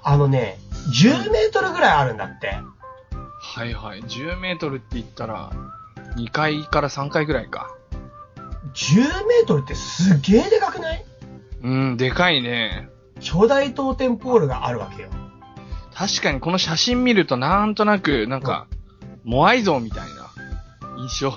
[0.02, 0.58] あのね、
[1.02, 2.58] 10メートルぐらいあるんだって。
[3.12, 3.16] う。
[3.40, 4.02] はいはい。
[4.02, 5.50] 10メートルって言ったら、
[6.16, 7.70] 2階から3階ぐらいか。
[8.74, 11.04] 10メートルってすげえでかくない？
[11.62, 12.88] うん、でかいね。
[13.20, 15.10] 巨大当店ポールがあるわけよ。
[15.94, 18.66] 確かにこの写真見るとなんとなく、なんか、
[19.24, 20.30] モアイ像みたいな
[20.98, 21.32] 印象。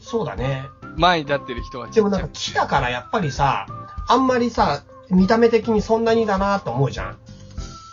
[0.00, 0.66] そうだね。
[0.96, 3.66] 前に立ってる人がちっちゃいでもなんか木だからやっぱりさ、
[4.08, 7.18] あんまりさ、見た目的にそんなにだなと思うじゃん。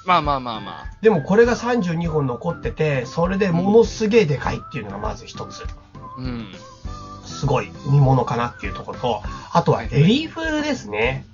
[0.06, 0.86] まあまあまあまあ。
[1.02, 5.64] でもこれが32本残ってて、それでものすげえでかいっていうのがまず一つ。
[6.18, 6.48] うん。
[7.26, 11.26] すごい見物かなっていうところと、あとはレリーフですね。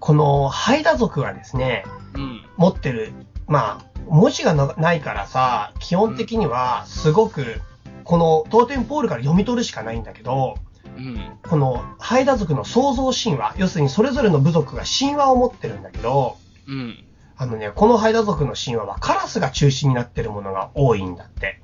[0.00, 2.44] このハイダ族がですね、うん。
[2.56, 3.12] 持ってる、
[3.46, 7.60] まあ、文字がなないからさ、基本的にはすごく、
[8.04, 10.56] このトーテンポールから読み取るしかないんだけど、
[10.96, 11.38] うん。
[11.42, 17.04] このハイダ族の創造神話、要するにそれぞれの部族が神話を持ってるんだけど、うん。
[17.36, 21.60] あのね、このハイダ族の神話はカラスが中心になってるものが多いんだって。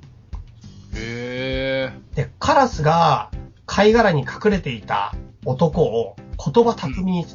[0.94, 1.92] へえ。
[2.14, 3.30] で、カラスが
[3.66, 5.14] 貝殻に隠れていた
[5.44, 7.26] 男を言葉巧みに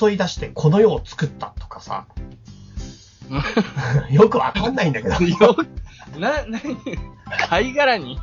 [0.00, 2.06] 誘い出してこの世を作ったとかさ、
[4.10, 5.56] よくわかんないんだけど、 よ、
[6.18, 6.76] な、なに、
[7.48, 8.18] 貝殻に？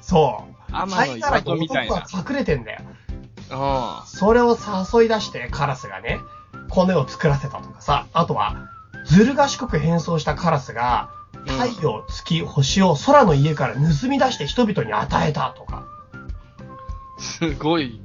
[0.00, 0.90] そう。
[0.90, 1.94] 貝殻と岩戸みたいな。
[1.96, 2.80] 男が隠れてんだよ。
[3.50, 4.56] あそれを
[4.92, 6.18] 誘い出してカラスがね、
[6.68, 8.56] この世を作らせたとかさ、あとは、
[9.04, 11.10] ずる賢く変装したカラスが、
[11.46, 15.84] 太陽、月、星を空の家から盗み出して人々に与えたとか。
[17.18, 18.00] すごい、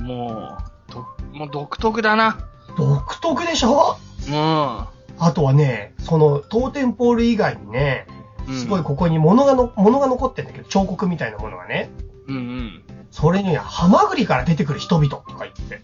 [0.00, 2.38] もう、と、もう独特だな。
[2.76, 3.96] 独特でしょ？
[4.28, 8.06] うあとはね、その、トーテンポール以外にね、
[8.50, 8.54] ん。
[8.54, 11.90] すごいここに物がの、物が残ってんだけど、彫刻みたいなものがね。
[12.28, 12.82] うんうん。
[13.10, 15.82] それには、ハマグリから出てくる人々とか言って。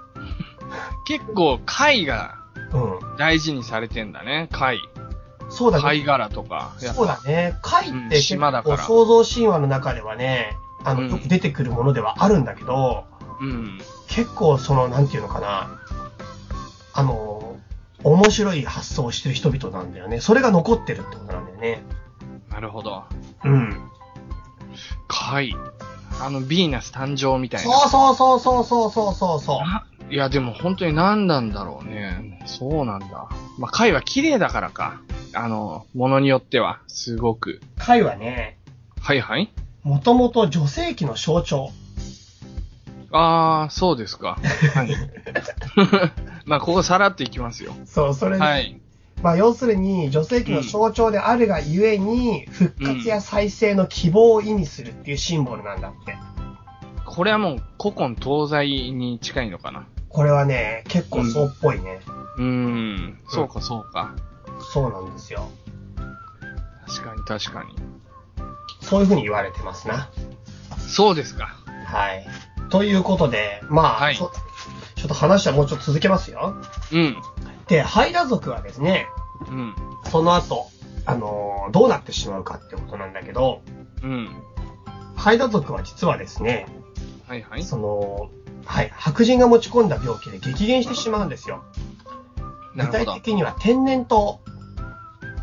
[1.06, 2.38] 結構貝が
[2.72, 3.16] うん。
[3.16, 4.48] 大事にされてんだね。
[4.52, 4.78] 貝。
[5.48, 5.82] そうだね。
[5.82, 6.74] 貝殻とか。
[6.78, 7.56] そうだね。
[7.62, 13.04] 貝うんって結構創造神話の中ではね、あの、うんよく出てくるものではあるんだけど、
[13.40, 13.78] うん。
[14.08, 15.70] 結構その、なんていうのかな、
[16.92, 17.37] あの、
[18.04, 20.20] 面白い発想をしてる人々なんだよね。
[20.20, 21.82] それが残ってるってことなんだよね。
[22.50, 23.04] なるほど。
[23.44, 23.88] うん。
[25.06, 25.54] かい。
[26.20, 27.72] あの、ヴィーナス誕生みたいな。
[27.72, 29.60] そうそうそうそうそうそうそ
[30.10, 30.14] う。
[30.14, 32.40] いや、でも本当に何なんだろうね。
[32.46, 33.28] そうなんだ。
[33.58, 35.00] まあ、貝は綺麗だからか。
[35.34, 37.60] あの、ものによっては、すごく。
[37.76, 38.58] 貝はね。
[39.00, 39.50] はいはい
[39.84, 41.70] もともと女性器の象徴。
[43.10, 44.38] ああ、そうですか。
[44.74, 44.94] はい。
[46.48, 47.74] まあ、ここさらっといきますよ。
[47.84, 48.80] そう、それで、はい。
[49.22, 56.16] まあ要するに女性器の象徴であるがゆえに、復活や再生の希望を意味するっていうシンボルなんだって。
[57.04, 59.86] これはもう古今東西に近いのかな？
[60.08, 62.00] これはね、結構そうっぽいね。
[62.38, 63.18] うーん。
[63.28, 64.14] そうかそうか。
[64.72, 65.50] そうなんですよ。
[66.86, 67.74] 確かに確かに。
[68.80, 70.08] そういうふうに言われてますな。
[70.78, 71.56] そうですか。
[71.84, 72.26] はい。
[72.70, 74.18] ということで、まあ、はい
[74.98, 76.56] ちょっと話はもうちょっと続けますよ。
[76.92, 77.16] うん。
[77.68, 79.06] で、ハイダ族はですね、
[79.48, 79.74] うん。
[80.10, 80.66] その後、
[81.06, 83.62] あのーどうなってしまうかってことなんだけど、
[84.02, 84.28] うん。
[85.16, 86.66] ハイダ族は実はですね、
[87.26, 87.62] はいはい。
[87.62, 88.30] その、
[88.64, 91.62] はい、白人が持ち込んだ病気で激減してしまうんですよ。
[92.74, 93.14] 具体なるほど。
[93.14, 94.38] 的には天然痘。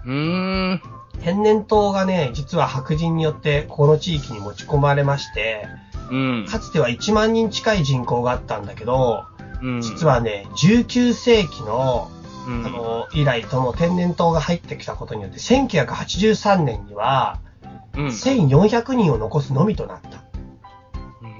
[0.06, 0.82] うーん。
[1.22, 5.68] 天然痘がね、実は白人によってこの地域に持ち込まれまして、
[6.12, 6.46] うん。
[6.48, 9.26] かつては1万人近い人口があったんだけど、
[9.62, 9.82] うん。
[9.82, 12.10] 実はね、19世紀の、
[12.48, 17.39] うん、あの、以来、その天然痘が入ってきたことによって、1983年には、
[17.96, 18.08] うん。
[18.08, 20.24] 1400人を残すのみとなった。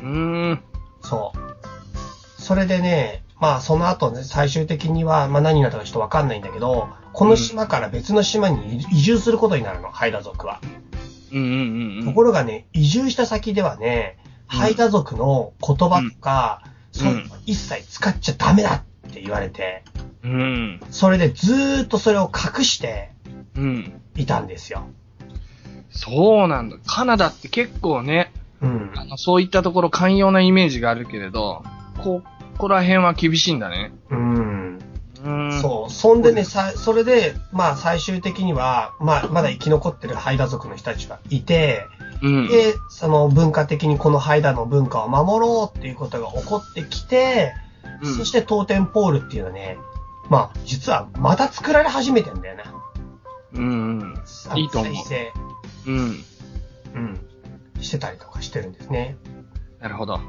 [0.01, 0.63] うーん。
[1.01, 2.41] そう。
[2.41, 10.60] それでね、まあその後ね、最終的には、まあ何になったかちょっとわかんないんだけど、この島から別の島に移住することになるの、ハイダ族は。
[11.32, 12.06] うんうんうんうん。
[12.06, 17.05] ところがね、移住した先ではね、うんハイダ族の言葉とか、うんそ
[17.45, 19.84] 一切使っちゃダメだって言われて、
[20.23, 20.79] うん。
[20.89, 23.12] それでずーっとそれを隠して
[23.55, 24.01] うん。
[24.15, 24.88] いたんですよ。
[25.89, 26.77] そうなんだ。
[26.86, 28.31] カナダって結構ね、
[28.62, 28.91] うん。
[28.95, 31.63] あの、そういったところ寛容なイメージがあるけれど、
[31.97, 32.23] こ、こ
[32.58, 33.91] こら辺は厳しいんだね。
[34.10, 34.79] うん。
[35.61, 35.91] そう。
[35.91, 41.88] そんでね、さ、それで、まあ最終的には、まあまだ生き残ってるハイダ族の人たちがいて、
[42.21, 42.27] う。
[42.27, 42.47] うん。
[42.47, 47.53] で、その文化的にこのハイダの文化を守ろうっていうことが起こってきて、
[48.01, 49.77] うんそしてトーテンポールっていうのはね、
[50.29, 52.63] まあ実はまた作られ始めてんだよな。
[53.53, 54.23] うんうん。
[54.55, 55.33] いいと思う再生、
[55.88, 56.23] うん。
[56.95, 57.19] うん、
[57.81, 59.17] してたりとかしてるんですね。
[59.79, 60.19] なるほど。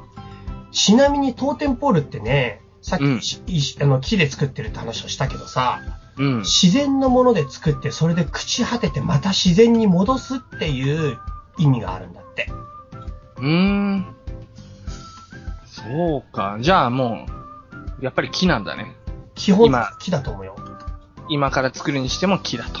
[0.71, 5.81] ちなみにトーテンポールってね、さっき、うんいあの木で作ってるって話をしたけどさ、
[6.15, 6.39] うん。
[6.39, 11.17] 自然のもので作ってそれで朽ち果ててまた自然に戻すっていう
[11.57, 12.49] 意味があるんだって。
[13.39, 13.45] うー
[13.95, 14.15] ん。
[15.65, 16.59] そうか。
[16.61, 17.25] じゃあも
[17.99, 18.95] う、やっぱり木なんだね。
[19.35, 20.55] 基本今木だと思うよ。
[21.27, 22.79] 今から作るにしても木だと。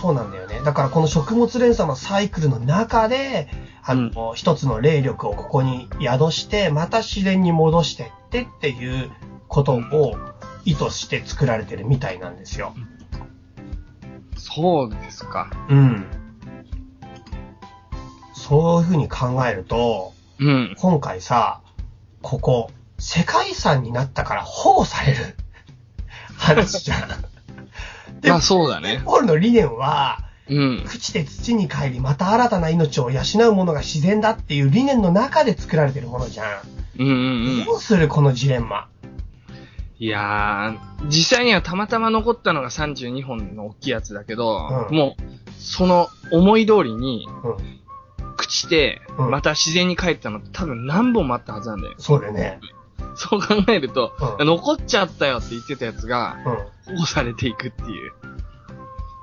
[0.00, 0.62] そうなんだよね。
[0.64, 3.50] だからこの食物連鎖のサイクルの中で、
[3.84, 9.10] あの、一つの霊力をここに宿して、また自然に戻してってっていう
[9.52, 10.16] ことを
[10.64, 12.74] 意図して作られてるみたいなんですよ。
[14.38, 15.50] そうですか。
[15.68, 16.06] うん。
[18.32, 20.74] そういうふうに考えると、うん。
[20.78, 21.60] 今回さ、
[22.22, 25.36] ここ、世界遺産になったから保護される
[26.38, 28.20] 話じゃん。
[28.22, 29.02] でまあそうだね。
[29.04, 30.84] ポールの理念は、うん。
[30.86, 36.46] 朽ちて土に帰り、また新たな命を養うものが自然だっていう理念の中で作られてるものじゃん。
[37.00, 37.64] うんうんうん。
[37.66, 38.88] どうするこのジレンマ？
[40.02, 45.22] いやー、実際にはたまたま残ったのが32本の大きいやつだけど、うんもう、
[45.60, 48.32] その思い通りに、うん。
[48.34, 51.94] 朽ちて、うんまた自然に帰ったのって多分何本もあったはずなんだよ。
[51.98, 52.58] そうだよね。
[53.14, 56.36] そう考えると、うん残っちゃったよって言ってたやつが、
[56.88, 56.94] うん。
[56.96, 58.12] 保護されていくっていう。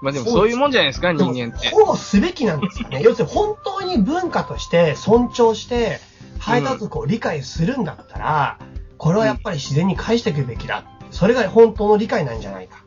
[0.01, 1.71] まあでもそういうもんじゃないですか、人間って。
[1.71, 3.01] 保護すべきなんですかね。
[3.03, 5.99] 要するに本当に文化として尊重して、
[6.39, 8.59] 排他族を理解するんだったら、
[8.99, 10.83] これはやっぱり自然に返していくべきだ。
[11.09, 12.83] それが本当の理解なんじゃないか。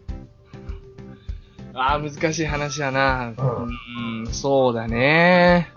[1.75, 3.33] ああ、難しい話だな。
[3.37, 5.73] うんうん、そうだね。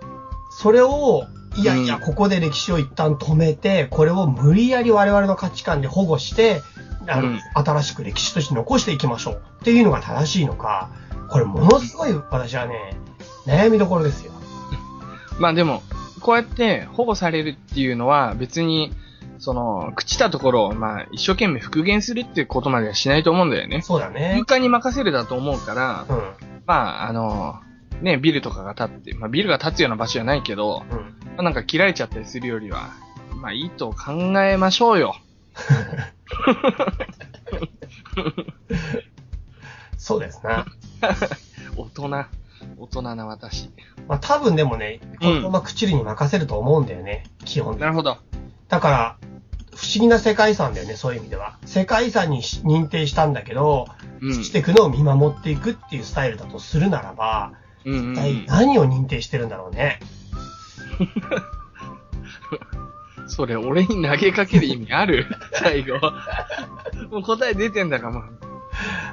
[0.51, 1.23] それを、
[1.55, 6.61] いやいや、うんここで歴史を一旦止めて、これを無理やり我々の価値観で保護して、
[7.07, 10.89] あのうん新しく歴史として残していきましょうっていうのが正しいのか、
[11.29, 12.97] これものすごい私はね、
[13.45, 14.33] 悩みどころですよ。
[15.39, 15.81] まあでも、
[16.19, 18.91] こうやって保護されるっていうのは別に、
[19.37, 23.81] その、朽ちたところを、まあ、一生懸命復元するっていうことまではしないと思うんだよね。
[23.81, 24.45] そうだね空。
[24.59, 26.33] 間に任せるだと思うから、うん。
[26.65, 27.59] まあ、あの、
[28.01, 30.97] ね、ビルとかが建って、まあ、ビルが建つような場所じゃないけど、うん。
[30.97, 31.05] ま
[31.37, 32.89] あ、なんか切られちゃったりするよりは、
[33.35, 35.15] まあ、いいと考えましょうよ。
[39.97, 40.65] そうですな。
[41.75, 42.25] 大人、
[42.77, 43.69] 大人な私。
[44.07, 47.23] まあ多分でもね、こうんのまま朽ちるに任せると思うんだよね。
[47.43, 48.17] 基本的になるほど。
[48.69, 49.17] だから、
[49.75, 51.57] 不思議な世界遺産だよね、そういう意味では。
[51.65, 53.87] 世界遺産にし認定したんだけど、
[54.21, 54.31] うん。
[54.31, 57.53] 朽ちていくのを見守っていくっていうスタイルだとするならば、
[57.85, 58.45] うんうんう一体ん。
[58.47, 59.99] 何を認定してるんだろうね。
[63.27, 65.25] それ、俺に投げかける意味ある？
[65.53, 65.99] 最後。
[67.09, 68.23] もう答え出てんだから、ま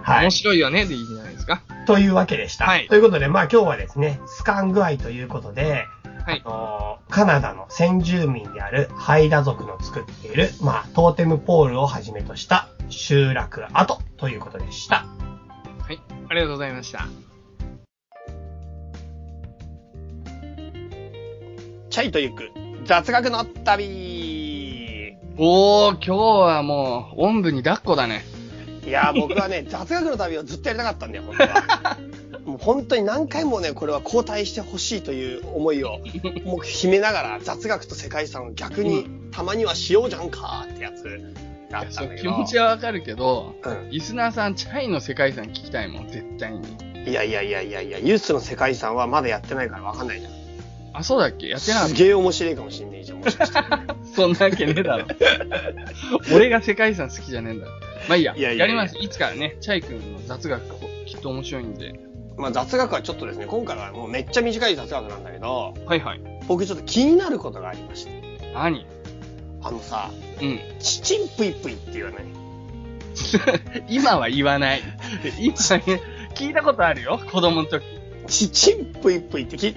[0.05, 0.31] あ、はい面。
[0.31, 1.62] 白いよねでいいんじゃないですか。
[1.87, 2.67] というわけでした。
[2.67, 5.87] はいということで、まあ今日はですね、スカン具合ということで、
[6.24, 15.04] はいあのーカナダの先住民であるハイダ族の作っている、まあ、トーテムポールをはじめとした集落跡ということでした。
[15.80, 16.00] はい。
[16.30, 17.06] ありがとうございました。
[21.90, 22.50] チャイと行く
[22.87, 28.24] 雑学の旅おー、今日はもう、おんぶに抱っこだね。
[28.87, 31.96] いやー僕はね、 雑学の旅をずっとやりたかったんだよ、本当は。
[32.64, 35.98] 本当に何回もね、これは交代してほしいという思いを、
[36.44, 41.03] もう秘めながら雑学と世界遺産を逆にたまにはしようじゃんかってやつ
[41.70, 42.31] があったんだけど。
[42.33, 46.61] 気持ちはわかるけど、うんリスナーさん、チャイの世界遺産聞きたいもん、絶対に。
[47.05, 50.33] いやいやいやいやいや、ユースの世界遺産はまだやってないからわかんないじゃん。
[50.94, 51.48] あ、そうだっけ？
[51.48, 53.55] やってなかっすげえ面白いかもしんねえじゃん、もしかして。
[53.55, 53.83] た。
[54.14, 55.07] そんなわけねえだろ。
[56.33, 57.66] 俺が世界遺産好きじゃねえんだ。
[58.09, 58.37] まあいいや。
[58.37, 58.96] いやいやいやります。
[59.01, 60.62] いつかね、チャイ君の雑学、
[61.07, 62.12] きっと面白いんで。
[62.37, 66.21] まあ雑学はちょっとですね、今回はもうめっちゃ短い雑学なんだけど、はいはい。
[66.49, 68.53] 僕ちょっと気になることがありまして。
[68.55, 68.87] 何？
[69.62, 70.59] あのさ、うん。
[70.81, 72.23] チチンプイプイって言わない？
[73.88, 74.83] 今は言わない。
[75.38, 76.01] 今ね、
[76.35, 77.85] 聞いたことあるよ、子供の時。
[78.27, 79.77] チチンプイプイってき、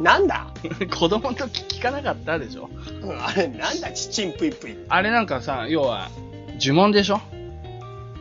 [0.00, 0.48] なんだ、
[0.98, 2.68] 子供の時聞かなかったでしょ
[3.02, 4.76] うん、あれなんだチチンプイプイ。
[4.88, 6.10] あれなんかさ、要は、
[6.60, 7.20] 呪文でしょ？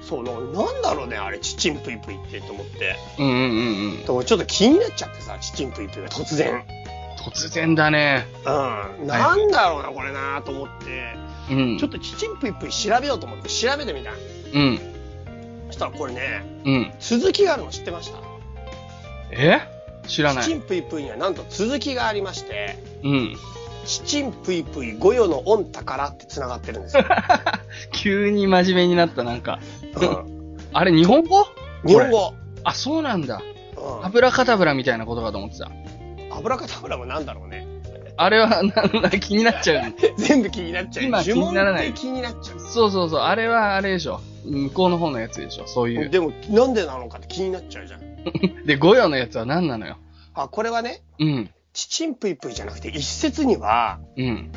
[0.07, 2.95] そう、ななんだろうね、あれチチンプイプイってと思って。
[3.17, 3.47] うんうんうんう
[3.93, 4.05] ん。
[4.05, 6.63] でもちょっと気になっちゃってさ、チチンプイプイが突然。
[7.17, 8.27] 突然だね。
[8.45, 9.07] うん。
[9.07, 11.15] なんだろうな、これなと思って、
[11.49, 11.77] うん。
[11.79, 14.11] ちょっとチチンプイプイ調べようと思って調べてみた。
[14.11, 14.79] うん。
[15.67, 16.93] そしたらこれね、うん。
[16.99, 18.19] 続きがあるの知ってました？
[19.31, 19.59] え？
[20.07, 20.43] 知らない。
[20.43, 23.35] チチンプイプイにはなんと続きがありまして、うん。
[23.85, 27.05] チチンプイプイ御用の御宝って繋がってるんですよ。
[27.91, 29.59] 急に真面目になった、なんか。
[29.95, 30.35] うん
[30.73, 31.45] あれ、日本語？
[31.85, 32.33] 日本語。
[32.63, 33.41] あ、そうなんだ。
[33.77, 35.69] うんアブラカタブラみたいなことかと思ってた。
[36.31, 37.67] 油かたぶらもなんだろうね。
[38.17, 39.93] あれは、なんだ、気になっちゃう。
[40.17, 41.05] 全部気になっちゃう。
[41.05, 42.59] 今気にならない気になっちゃう。
[42.59, 43.19] そうそうそう。
[43.19, 44.21] あれは、あれでしょ。
[44.45, 45.67] 向こうの方のやつでしょ。
[45.67, 46.09] そういう。
[46.09, 48.01] でも、なんでなのかって気になっちゃうじゃん。
[48.65, 49.97] で、ゴヨのやつは何なのよ。
[50.33, 51.49] あ、これはね、うん。
[51.73, 54.51] チチンプイプイじゃなくて、一説には、うん。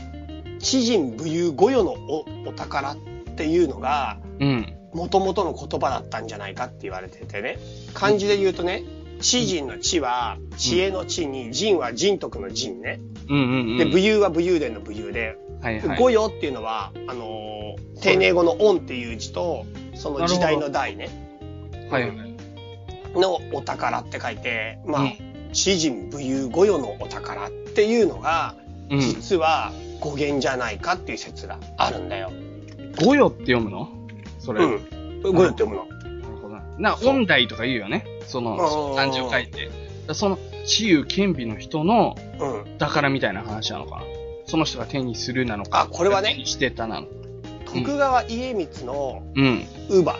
[0.60, 2.96] 知人武勇御用のおお宝っ
[3.36, 4.77] ていうのが、うん。
[4.92, 7.58] 元々の言葉だったんじゃないかって言われててね。
[7.94, 8.84] 漢字で言うとね、
[9.20, 13.00] 知人の知は、知恵の知に、人は人徳の人ね。
[13.28, 13.78] うんうんうん。
[13.78, 15.98] で、武勇は武勇伝の武勇で、はいはい。
[15.98, 17.58] 御用っていうのは、あのー
[18.00, 21.08] 丁寧語の恩っていう字と、その時代の代ね。
[21.90, 22.36] はいはい。
[23.14, 25.12] のお宝って書いて、まあ、うん
[25.52, 28.54] 詩人武勇御用のお宝っていうのが、
[28.90, 29.00] うん。
[29.00, 32.30] 実は語源じゃないかっていう説があるんだよ。
[33.02, 33.88] 五よって読むの？
[34.48, 34.64] それ。
[34.64, 35.32] うん。
[35.34, 35.84] 御用って読むの。
[35.84, 36.62] なるほどな。
[36.78, 38.06] な、音大とか言うよね。
[38.26, 38.52] その、
[38.90, 39.66] うん漢字を書いて。
[39.66, 39.74] だか
[40.08, 42.78] らその、私有兼備の人のうん。
[42.78, 44.02] 宝みたいな話なのかな。
[44.46, 45.82] その人が手にするなのか。
[45.82, 47.08] あこれはねしてたなの。
[47.66, 49.66] 徳川家光のうん。
[49.90, 50.16] 乳母、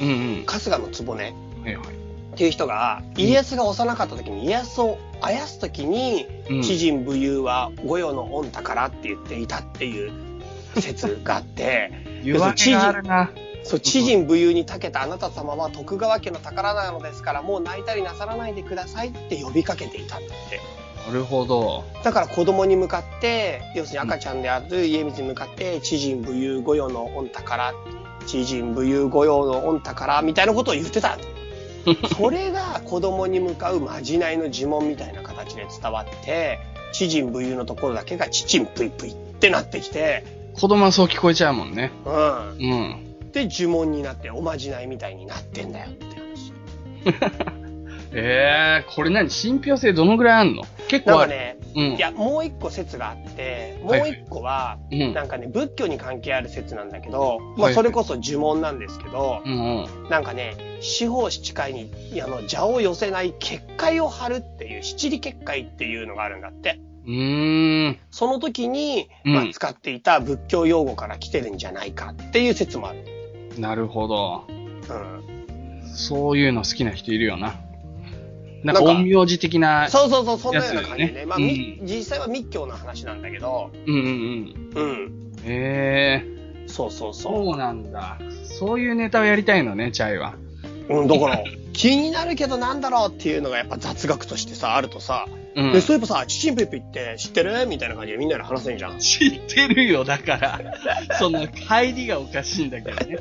[0.00, 0.44] うんうん。
[0.46, 1.86] 春日の局ねはいはい。
[1.86, 6.62] っていう人が、家康が幼かった時に、家康をあやす時に、うん。
[6.62, 10.12] 知人武勇は御用の御宝って言っていたっていう
[10.76, 11.92] 説があって、
[12.24, 13.30] 言われがあるな。
[13.70, 20.60] そう、知人武勇に長けたあなた様は徳川家の宝なのですから、もう泣いたりなさらないでくださいって呼びかけていたんだって。
[21.06, 21.84] なるほど。
[22.02, 27.72] だから子供に向かって、要するに赤ちゃんである家光に向かって、知人武勇御用の御宝、
[28.26, 31.16] 知人武勇御用の御宝みたいなことを言ってた。
[32.18, 36.58] それが子供に向かうまじないの呪文みたいな形で伝わって、
[36.90, 41.92] 知人武勇のところだけがちちんぷいぷいってなってきて、子供はそう聞こえちゃうもんね。
[42.04, 42.56] うん。
[42.58, 42.74] う
[43.06, 43.09] ん。
[43.32, 46.52] で、呪文になっておまじないみたいになってんだよって話。
[48.12, 50.64] え えー、これ何信憑性どのぐらいあんの？
[50.88, 51.30] 結構ある。
[51.30, 51.82] ね、うん。
[51.94, 55.14] いや、もう一個説があって、もう一個は、うん。
[55.14, 60.08] なんかね、仏教に関係ある説なんだけど、まあ、はいそれこそ呪文なんですけど、うんうん。
[60.10, 66.80] なんかね、四方七海に、あの、邪を寄せない結界を張るっていう、七里結界っていうのがあるんだって。
[67.06, 67.98] うーん。
[68.10, 73.04] その時に、うんまあ、使っていた仏教用語から来てるんじゃないかっていう説もある。
[73.60, 74.44] なるほど。
[74.48, 75.86] うん。
[75.86, 77.60] そういうの好きな人いるよな。
[78.64, 79.88] なんかなんか陰陽師的な。
[79.88, 81.26] そうそうそう、そんなような感じでね。
[81.26, 84.04] まあ、うんみ実際は密教の話なんだけど、うんうん
[84.74, 84.82] うん。
[84.82, 85.32] うん。
[85.44, 88.18] へえそうそうそそうなんだ。
[88.44, 90.34] そういうネタをやりたいのね、チャイは。
[90.88, 91.00] う。
[91.00, 95.26] うん、だから、気になるけどなんだろうっていうのがやっぱ雑学としてさ、あるとさ、
[95.56, 97.66] うんで、そういえばさ、チチンペイって知ってる？
[97.66, 98.98] みたいな感じでみんなで話せんじゃん。
[98.98, 100.60] 知ってるよ、だから。
[101.18, 103.18] その、入りがおかしいんだけどね。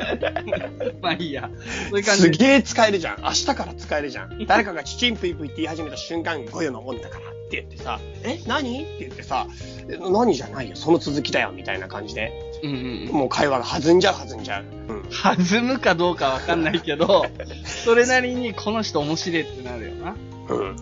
[1.00, 1.48] まあいいや。
[1.90, 2.32] そういう感じで。
[2.34, 3.22] すげえ使えるじゃん。
[3.22, 4.46] 明日から使えるじゃん。
[4.46, 8.40] 誰かがチチンペイって言い始めた瞬間、ゴヨのもんだからって言ってさ、え？
[8.46, 8.82] 何？
[8.82, 9.46] って言ってさ、
[9.88, 12.32] え何じゃないよ、その続きだよ、みたいな感じで、
[12.62, 13.14] うんうん。
[13.14, 14.64] もう会話が弾んじゃう弾んじゃう。
[14.88, 15.02] うん。
[15.10, 17.26] 弾むかどうかわかんないけど、
[17.64, 20.16] それなりにこの人面白いってなるよな。
[20.48, 20.76] うん。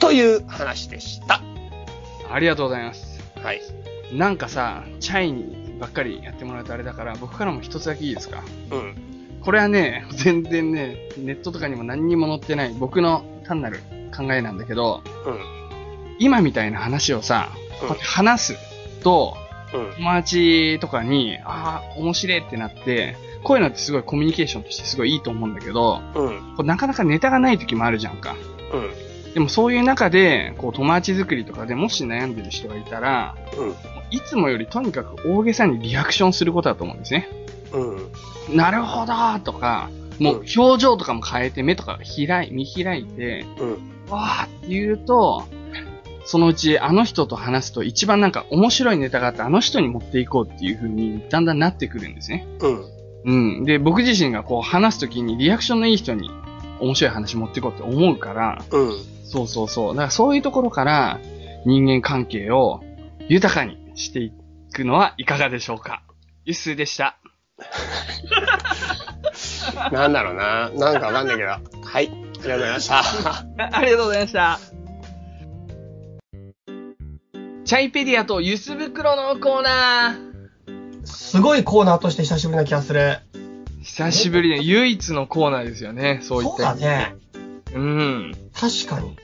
[0.00, 0.08] うん。
[0.08, 1.40] という話でした。
[2.30, 3.20] ありがとうございます。
[3.42, 3.60] はい。
[4.12, 8.42] なんかさ、チャイにばっかりやってもらうとあれだから、僕からも一つだけいいですか？
[8.70, 8.94] うん。
[9.40, 13.80] これはね、全然ね、ネットとかにも何にも載ってない僕の単なる
[14.14, 16.16] 考えなんだけど、うん。
[16.18, 19.36] 今みたいな話をさ、こうやって話すと、
[19.72, 19.94] うん。
[19.96, 26.02] 友達とかに、ああ、面白いってなって、こういうのってすごいコミュニケーションとしてすごいいいと思うんだけど、
[26.58, 26.66] うん。
[26.66, 28.36] なかなかネタがない時もあるじゃんか。
[28.72, 28.90] うん。
[29.34, 33.74] でもそういう中で、こう友達作りとかでもし悩んでる人がいたら、うん。
[34.10, 37.28] いつもよりとにかく大げさにリアクションすることだと思うんですね。
[37.72, 38.56] うん。
[38.56, 39.12] なるほど
[39.44, 43.70] とか、もう表情とかも変えて目とか開い、見開いて、うん。
[44.10, 45.44] わーって言うと、
[46.24, 52.46] そのうちあの人と話すと一番なんか面白いネタがあってあの人に持っていこうっていう風にだんだんなってくるんですね。
[52.60, 52.84] うん。
[53.24, 53.64] うん。
[53.64, 56.30] で、僕自身がこう話すときにリアクションのいい人に
[56.80, 59.04] 面白い話持っていこうって思うから、うん。
[59.24, 59.94] そうそうそう。
[59.94, 61.20] だからそういうところから
[61.64, 62.82] 人間関係を
[63.28, 64.32] 豊かにしてい
[64.72, 66.02] くのはいかがでしょうか。
[66.44, 67.18] ゆっすーでした。
[69.92, 70.70] なんだろうな。
[70.70, 71.48] なんかわかんないけど。
[71.50, 71.58] は
[72.00, 72.08] い。
[72.08, 72.98] ありがとうございました。
[72.98, 73.04] あ
[73.72, 74.58] ありがとうございました。
[77.64, 81.06] チャイペディアとゆす袋のコーナー。
[81.06, 83.18] すごいコーナーとして久しぶりな気がする。
[83.82, 86.20] 久しぶりで 唯一のコーナーですよね。
[86.22, 87.14] そういっそうただね。
[87.74, 88.34] うん。
[88.54, 89.16] 確かに。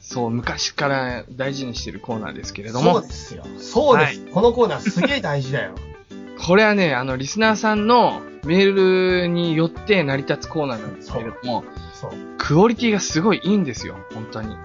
[0.00, 3.44] そう、昔から大事にしてるコーナーですけれどそうも、ですよ。
[3.58, 4.20] そうです。
[4.32, 5.72] このコーナーすげえ大事だよ。
[6.44, 11.64] これはね、あの、リスナーさんのメールによって成り立つコーナーなんですけれども、
[11.94, 12.12] そう。
[12.38, 14.56] クオリティがすごいいいんですよ、本当に。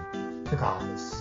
[0.48, 0.80] てか、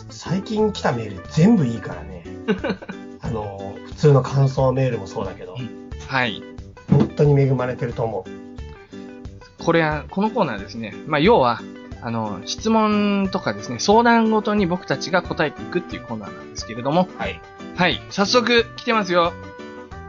[0.09, 2.23] 最近来たメール全部いいからね。
[3.21, 5.57] あの、普通の感想メールもそうだけど、
[6.07, 6.41] はい。
[7.15, 9.63] 本当に恵まれてると思う。
[9.63, 10.93] これは、このコーナーですね。
[11.07, 11.61] まあ、要は、
[12.01, 17.41] あの、質問とかですね、相談ごとに僕たちが答えていくっていうコーナーなんですけれども、はい。
[17.75, 18.01] はい。
[18.09, 19.33] 早速来てますよ。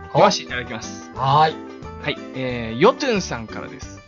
[0.08, 1.10] 読ませていただきます。
[1.14, 1.56] はーい。
[2.02, 2.18] はい。
[2.34, 4.00] えー、ヨトゥンさんからです。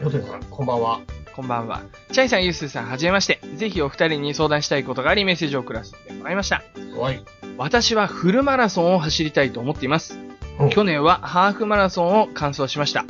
[0.00, 1.00] ヨトヨさん、こんばんは。
[1.36, 1.82] こんばんは。
[2.10, 3.40] チャイさん、ユースーさん、はじめまして。
[3.56, 6.62] ぜひお二人に相談したいことがあり、メッセージを送らせてもらいました。
[6.98, 7.22] はい。
[7.56, 10.18] 私はフルマラソンを走りたいと思っています。
[10.60, 13.04] うん去年はハーフマラソンを完走しました。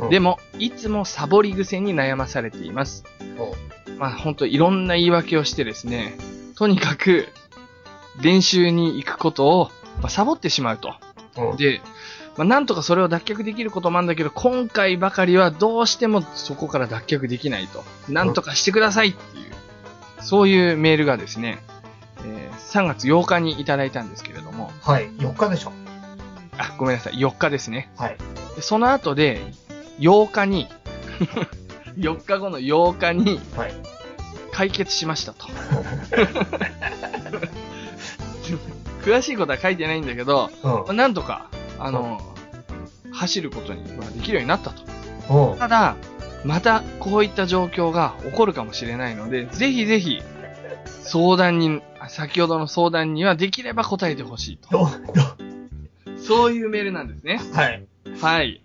[0.00, 3.04] うんでも、いつもサボり癖に悩まされています。
[3.38, 3.54] お
[3.98, 6.16] まあほんといろんな言い訳をしてですね、
[6.56, 7.28] とにかく
[8.20, 9.70] 練習に行くことを、
[10.00, 10.94] まあ、サボってしまうと。
[11.38, 11.80] うんで、
[12.36, 17.84] まあ、なんとかそれを脱却できることもあるんだけど、今回ばかりはどうしてもそこから脱却できないと。
[18.08, 19.52] なんとかしてくださいっていう、
[20.22, 21.58] そういうメールがですね、
[22.24, 25.08] えー3月8日にいただいたんですけれども、はい。
[25.12, 25.72] 4日でしょ。
[26.58, 27.90] あ、ごめんなさい、4日ですね。
[27.96, 28.16] はい。
[28.54, 29.40] でその後で、
[29.98, 30.68] 8日に、
[31.98, 33.74] 4日後の8日にはい。
[34.52, 35.46] 解決しましたと。
[39.04, 42.20] 詳しいことは書いてないんだけど、うんまあなんとか、あの、
[43.12, 44.82] 走ることにまあできるようになったと。
[45.52, 45.58] うん。
[45.58, 45.96] ただ、
[46.44, 50.22] またこういった状況が起こるかもしれないので、ぜひぜひ、
[51.02, 54.70] 相談に、あ先ほどの相談にはできれば答えてほしいと。
[54.70, 54.88] ど、
[56.26, 57.40] そういうメールなんですね。
[57.42, 57.86] ど、はい。
[58.20, 58.62] はい。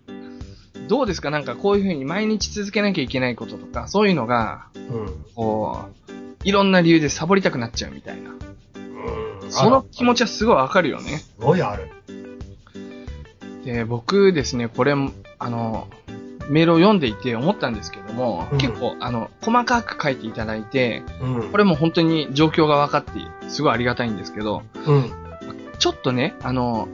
[0.88, 1.30] どうですか？
[1.30, 5.24] なんかこういうふうに毎日続けなきゃいけないこととか、そういうのが、うん。
[5.34, 6.12] こう、
[6.44, 8.30] いろんな理由でサボりたくなっちゃうみたいな。
[8.30, 9.50] うん。
[9.52, 10.18] その気持ち。
[10.18, 11.18] ちはすごいわかるよね。
[11.18, 11.88] すごいある。
[13.64, 14.92] で、僕ですね、これ、
[15.38, 15.88] あの、
[16.48, 21.50] メールを読んでいて思ったんですけども、うん結構、あの、細かく書いていただいて、うん。
[21.52, 23.12] これも本当に状況が分かって、
[23.48, 25.12] すごいありがたいんですけど、うん。
[25.78, 26.88] ちょっとね、あの、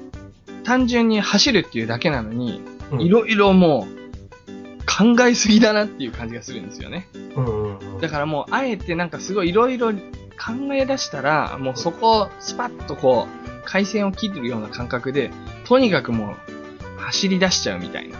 [0.69, 2.61] 単純に走るっていうだけなのに、
[2.91, 3.01] うん。
[3.01, 3.99] いろいろもう、
[4.87, 7.09] 考えすぎだなっていう感じがするんですよね。
[8.03, 15.31] だからもう、あえてなんかすごいいろいろ考え出したら、もうそこをスパッとこう、回線を切るような感覚で、
[15.65, 16.35] とにかくも
[16.99, 18.19] う、走り出しちゃうみたいな。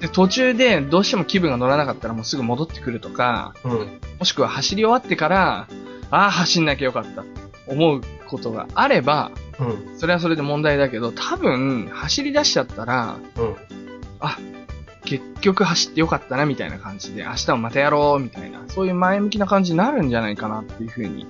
[0.00, 4.00] で、途中でどうしても気分が乗らなかったらもうすぐ戻ってくるとか、うん。
[4.18, 5.68] もしくは走り終わってから、
[6.10, 7.24] ああ、走んなきゃよかった。
[7.66, 9.30] 思うことがあれば、
[9.60, 9.98] うん。
[9.98, 13.56] それはそれで問題だけど、多分、走り出しちゃったら、うん。
[14.20, 14.38] あ、
[15.04, 21.26] 結局走ってよかったな、みたいな感じで、明日もまたやろう、みたいな、そういう前向きな感じになるんじゃないかなっていうふうに、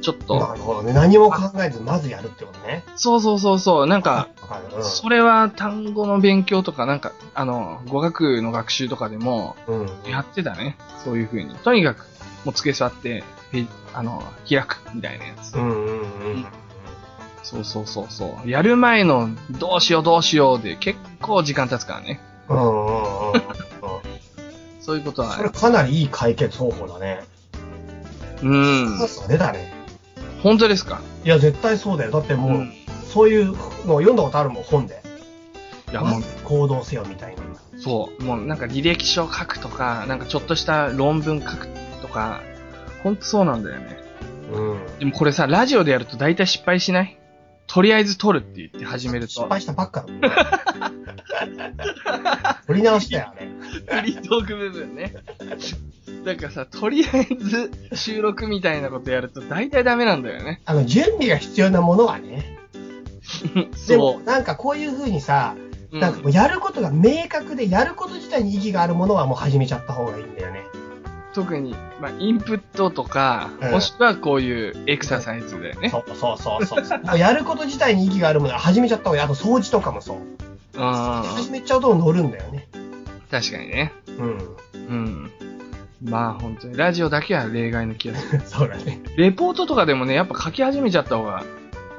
[0.00, 0.92] ちょっなと、るほどね。
[0.92, 2.82] 何も考えずまずやるってことね。
[2.96, 4.82] そうそうそうそう、なんか、わかる。
[4.82, 9.80] それは単語の勉強とか、なんか、あの、語学の学習とかでも、うん。
[9.82, 10.10] うん。
[10.10, 10.76] やってたね。
[11.04, 11.54] そういう風に。
[11.54, 11.98] とにかく、
[12.44, 13.64] もう机座って、ペ
[13.94, 15.54] あの、開く、みたいなやつ。
[15.54, 16.02] うんうんう
[16.38, 16.46] ん。
[17.42, 18.48] そうそうそうそう。
[18.48, 22.20] やる前の、どうしようどうしようで、結構時間経つからね。
[22.48, 23.42] うんうんうんうん。
[24.80, 27.20] そういうことそれは、かなりいい解決方法だね。
[28.42, 28.96] うん。
[28.98, 29.72] チャンスが出たね。
[30.42, 31.00] 本当ですか？
[31.24, 32.10] いや、絶対そうだよ。
[32.10, 32.72] だってもう、うん
[33.12, 33.46] そういう
[33.86, 35.02] のを読んだことあるもん、本で。
[35.90, 37.42] いや、もう、行動せよみたいな。
[37.78, 38.24] そう。
[38.24, 41.68] もうなんか履歴書書くとか、なんかちょっとした論文書く
[42.00, 42.40] とか、
[43.02, 43.98] ほんとそうなんだよね。
[44.54, 44.98] うん。
[44.98, 47.18] でもこれさ、ラジオでやると大体失敗しない？
[47.66, 49.32] とりあえず撮るって言って始めると。
[49.32, 50.30] 失敗したばっかだもんね。
[52.66, 53.46] 取り直したよ、あれ。
[54.00, 55.14] フリートーク部分ね。
[56.24, 60.60] だからさ、とりあえず収録みたいなことやると大体ダメなんだよね。
[60.64, 62.58] あの、準備が必要なものはね。
[63.54, 65.56] でそも、なんかこういう風にさ、
[65.92, 65.98] う。
[65.98, 70.62] なんかもうやることが明確で、やること自体に意義があるものはもう始めちゃった方がいいんだよね。
[71.32, 75.88] 特に、まあ、インプットとか、うんもしくはこういうエクササイズだよね。
[75.88, 77.02] そうそうそうそう。
[77.04, 79.24] もう やること自体に意義があるものは始めちゃった方がいい。
[79.24, 80.16] あと掃除とかもそう。
[80.74, 80.82] うん。
[80.82, 82.68] 始めちゃうと乗るんだよね。
[83.30, 83.92] 確かにね。
[84.18, 84.56] うん。
[84.74, 85.30] うん。
[86.04, 88.42] まあ本当に、ラジオだけは例外の気がする。
[88.46, 89.00] そうだね。
[89.16, 91.44] レポートとかでもね、やっぱ書き始めちゃった方が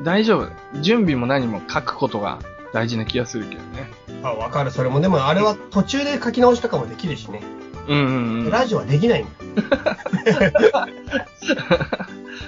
[0.04, 0.82] 大丈夫。
[0.82, 2.40] 準備も何も書くことが
[2.74, 3.90] 大事な気がするけどね。
[4.22, 4.72] あ、わかる。
[4.72, 7.42] それも、でもあれは途中で書き直しとかもできるしね。
[7.88, 8.50] うんうんうん。
[8.50, 9.32] ラジオはできないんだ。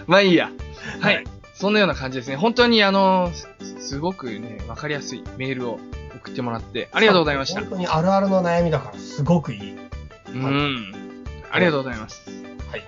[0.08, 0.50] まあいいや。
[1.00, 1.16] はい。
[1.16, 1.26] はい
[1.56, 2.36] そんなような感じですね。
[2.36, 3.48] 本当にあの、す
[3.80, 5.80] すごくね、わかりやすいメールを
[6.18, 7.62] 送ってもらって、ありがとうございました。
[7.62, 9.78] 本当にあるあるの悩みだから、すごくいい。
[10.34, 10.94] うん。
[11.50, 12.30] ありがとうございます。
[12.70, 12.84] はい。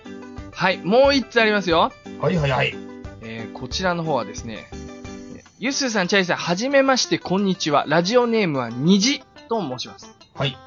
[0.51, 0.77] はい。
[0.79, 1.93] もう一つありますよ。
[2.19, 2.75] はいはいはい。
[3.21, 4.67] えー、こちらの方はですね、
[5.37, 7.85] えゆっすーさん、チャイさん、はじめまして、こんにちは。
[7.87, 10.17] ラジオネームは虹と申します。
[10.35, 10.57] はい。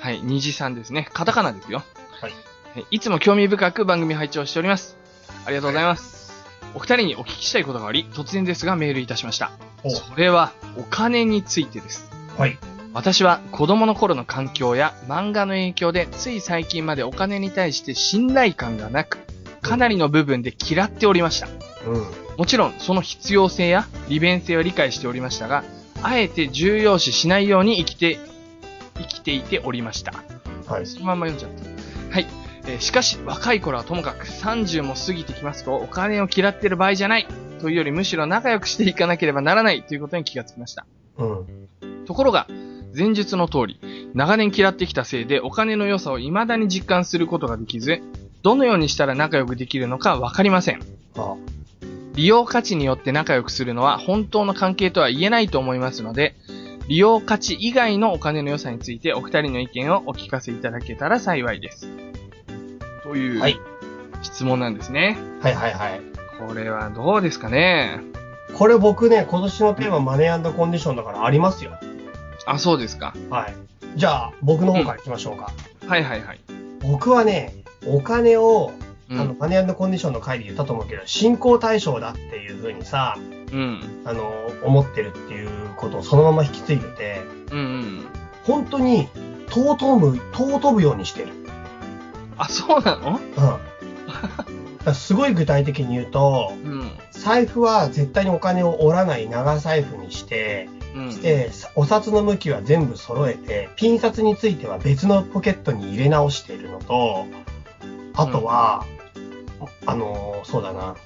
[0.00, 1.08] はい、虹さんですね。
[1.12, 1.82] カタカナですよ。
[2.20, 2.32] はい。
[2.76, 4.96] えいつも興味深く番組拝聴しております。
[5.44, 6.46] ありがとうございます。
[6.74, 9.50] お二人にお聞きしたいことがあり、突然ですがメールいたしました。
[9.84, 12.10] おそれは、お金についてです。
[12.36, 12.58] はい。
[12.94, 19.18] 私は子供の頃の環境や漫画の影響でつい最近までお金に対して信頼感がなく、
[19.60, 21.48] かなりの部分で嫌っておりました。
[21.86, 22.06] うん。
[22.36, 25.64] もちろんその必要性や利便性は理解しておりましたが、
[26.02, 28.18] あえて重要視しないように生きて、
[28.98, 30.12] 生きていておりました。
[30.66, 30.86] はい。
[30.86, 32.14] そのまんま読んじゃった。
[32.14, 32.26] はい。
[32.66, 37.26] えーしかし、若い頃はともかく30も過ぎてきますと、お金を嫌ってる場合じゃない
[37.60, 40.86] というよりむしろ仲良くしていかなければならないということに気がつきました。
[41.16, 41.68] うん。
[42.04, 42.46] ところが、
[42.96, 43.80] 前述の通り、
[44.14, 48.00] 長年嫌ってきたせいでお金の良さを未だに実感することができず、
[48.42, 50.80] どのようにしたら仲良くできるのかわかりません。
[51.16, 51.36] あ
[52.14, 56.34] 利用価値によって仲良くするのは本当の関係とは言えないと思いますので、
[56.88, 61.88] 利用価値以外のお金の良さについてお二人の意見をお聞かせいただけたら幸いです。
[63.02, 63.56] という、はい
[64.20, 65.16] 質問なんですね。
[65.40, 66.00] はいはいはい。
[66.40, 68.00] これはどうですかね？
[68.56, 71.78] これ僕ね、今年のテーママネーコンディションだからありますよ。
[72.44, 73.14] あ、そうですか。
[73.30, 73.54] はい。
[73.94, 75.52] じゃあ、僕の方から行きましょうか。
[75.86, 76.40] はいはいはい。
[76.80, 77.54] 僕はね、
[77.86, 78.72] お金を、
[79.08, 83.16] うんあの、マネーコンディションの回で言ったと思うけど、信仰対象だっていう風にさ、
[83.52, 84.02] うん。
[84.04, 87.22] あの、思ってるっていうことをそのまま引き継いでて、
[87.52, 88.06] うんうん。
[88.44, 89.08] 本当に
[89.48, 91.28] 尊ぶ、尊ぶようにしてる。
[92.36, 93.18] あ、そうなの？
[94.86, 94.94] うん。
[94.94, 96.90] すごい具体的に言うと、うん。
[97.10, 101.20] 財布は絶対にお金を折らない長財布にして、うん。
[101.20, 107.26] で、お札の向きは全部揃えて、ピン札については別のポケットに入れ直しているのと、
[108.14, 108.86] あとは、
[109.84, 110.96] あのーそうだな、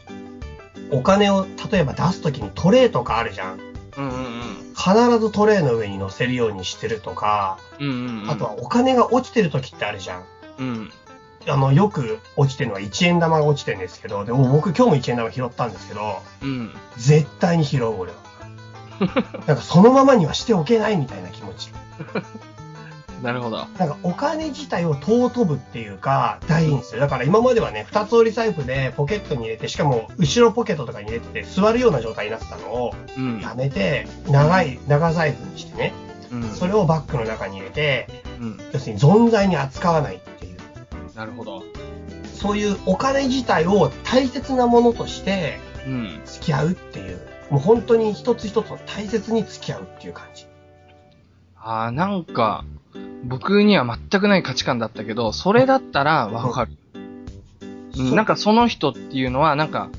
[0.93, 3.59] お金を例えば出すときにトレーとかあるじゃん。
[3.97, 4.43] うんうん
[4.75, 7.89] 必ずトレーの上に乗せるようにしてるとか、うん。
[7.89, 8.31] うんうんうん。
[8.31, 10.25] あとはお金が落ちてるときってあるじゃん。
[10.59, 10.91] うん。
[11.47, 16.75] あの、よく落ちてるのは1円玉が落ちてるんですけど、でも僕今日も1円玉拾ったんですけど、うん。
[16.97, 18.19] 絶対に拾う俺は。
[19.47, 21.71] なんかそのままにはしておけないみたいな気持ち。
[23.23, 23.59] なるほど。
[23.59, 27.01] なんかお金自体を尊ぶっていうか、大事にする。
[27.01, 33.41] だから今まではね、二つ折り財布でポケットに入れて、しかも後ろポケットとかに入れてて座るような状態になってたのをうん。
[33.41, 35.93] やめて、長い、長財布にしてね、
[36.33, 36.51] うん。
[36.51, 38.09] それをバッグの中に入れて、
[38.41, 38.61] うん。
[38.73, 40.59] 要するに存在に扱わないっていう。
[41.15, 41.63] なるほど。
[42.35, 46.21] そういうお金自体を大切なものとしてうん。
[46.25, 47.21] 付き合うっていう。
[47.51, 50.47] もう本当に一つ一つを大切に付き合うっていう感じ。
[51.57, 52.65] ああ、なんか、
[53.25, 56.73] 僕には全くない価値観だったけど、それだったらわかる。
[57.97, 59.91] うん、なんかその人っていうのは、なんか、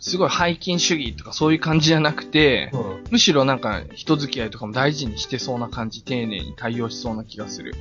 [0.00, 3.04] すごい背筋主義とかそういう感じじゃなくて、うん。
[3.12, 7.74] むしろなんか人付き合いとかも大事にしてそうな感じ、丁寧に対応しそうな気がする。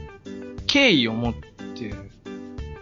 [0.68, 1.93] 敬意を持って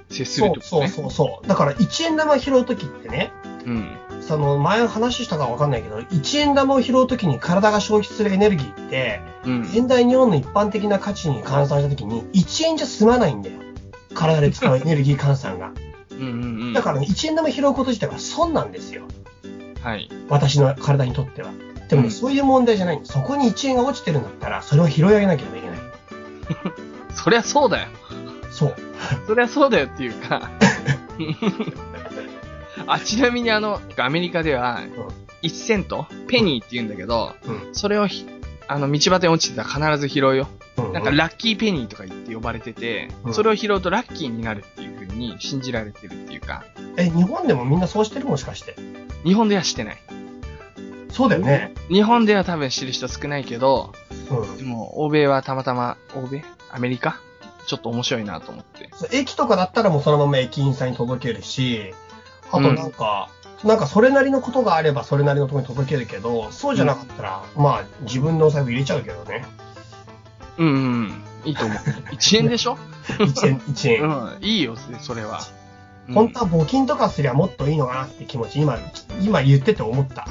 [0.09, 0.87] 接するそうそうってことね。
[0.89, 1.47] そうそう。
[1.47, 3.31] だから1円玉拾うときってね、
[3.65, 3.97] うん。
[4.21, 9.61] その前話したかわかんないけど、1円玉を拾うときに体が消費するエネルギーって、うん。
[9.61, 13.59] 現代日本の一般的な価値に換算したときに1円じゃ済まないんだよ。
[14.13, 15.71] 体で使うエネルギー換算が。
[16.11, 16.73] うんうんうん。
[16.73, 19.03] だからね、1円玉拾うこと自体は損なんですよ。
[19.81, 20.09] はい。
[20.29, 21.51] 私の体にとっては。
[21.89, 23.13] でもね、うんそういう問題じゃないんです。
[23.13, 25.79] そこに1円が落ちてるんだったら、それを拾い上げなければいけない。
[27.15, 27.87] そりゃそうだよ。
[28.51, 28.75] そう。
[29.27, 30.49] そりゃそうだよっていうか。
[32.87, 34.81] あ、ちなみにあの、アメリカでは、
[35.41, 36.05] 1セント？
[36.27, 37.75] ペニーって言うんだけど、うん。
[37.75, 38.25] それをひ、
[38.67, 40.47] あの、道端に落ちてたら必ず拾うよ。
[40.77, 40.93] うん。
[40.93, 46.63] なんか、ラッキーペニーとか言って呼ばれてて、うんそれを拾うとラッキーになるっていう風に信じられてるっていうか、
[46.97, 48.75] え、日本でもみんなそうしてるもしかして？
[49.23, 49.97] 日本ではしてない。
[51.09, 51.73] そうだよね。
[51.89, 53.93] 日本では多分知る人少ないけど、
[54.29, 54.63] うんで。
[54.63, 56.43] も、欧米はたまたま、欧米？
[56.71, 57.19] アメリカ？
[57.67, 58.89] ちょっと面白いなと思って。
[58.93, 61.93] そう駅とかだったらもうそのまま駅員さんに届けるし、
[62.51, 63.29] あとなんか、
[63.63, 69.45] なんかそれなりのことがあればそれなりのところに届けるけど、そうじゃなかったら、まあ自分のお財布入れちゃうけどね。
[70.57, 71.23] うんうんうん。
[71.45, 71.77] いいと思う。
[72.13, 72.77] 1円でしょ
[73.07, 74.03] ？1円、1円。
[74.03, 74.37] うん。
[74.41, 75.39] いいよ、それは。
[76.07, 78.77] うん本当は募金とかすりゃもっといいのかなって気持ち、今、
[79.21, 80.27] 今言ってて思った。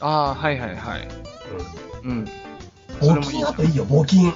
[0.00, 1.08] ああ、はいはいはい。
[2.04, 2.10] うん。
[2.10, 2.28] うん。
[3.00, 4.32] 募金あといいよ、募金。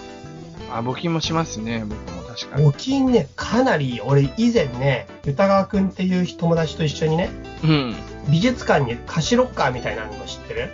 [0.78, 2.66] あ、募金もしますね、僕も確かに。
[2.66, 4.00] 募金ね、かなり。
[4.04, 7.30] 俺以前ね、歌川くんっていう友達と一緒にね、
[7.64, 7.94] うん。
[8.30, 10.70] 美術館に貸しロッカーみたいなの知ってる？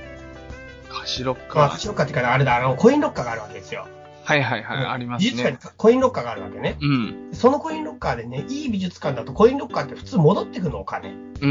[0.90, 1.68] 貸しロッまあ、カー。
[1.70, 3.86] 貸しロッカーっていうか、あれだ、あの、コインロッカーがあるわけですよ。
[4.28, 5.60] はいはいはい、あります美術館ね。
[5.64, 6.76] にコインロッカーがあるわけね。
[6.82, 7.30] うん。
[7.32, 11.12] そのコインロッカーでね、いい美術館だとコインロッカーって普通戻ってくのお金。
[11.12, 11.50] うんうん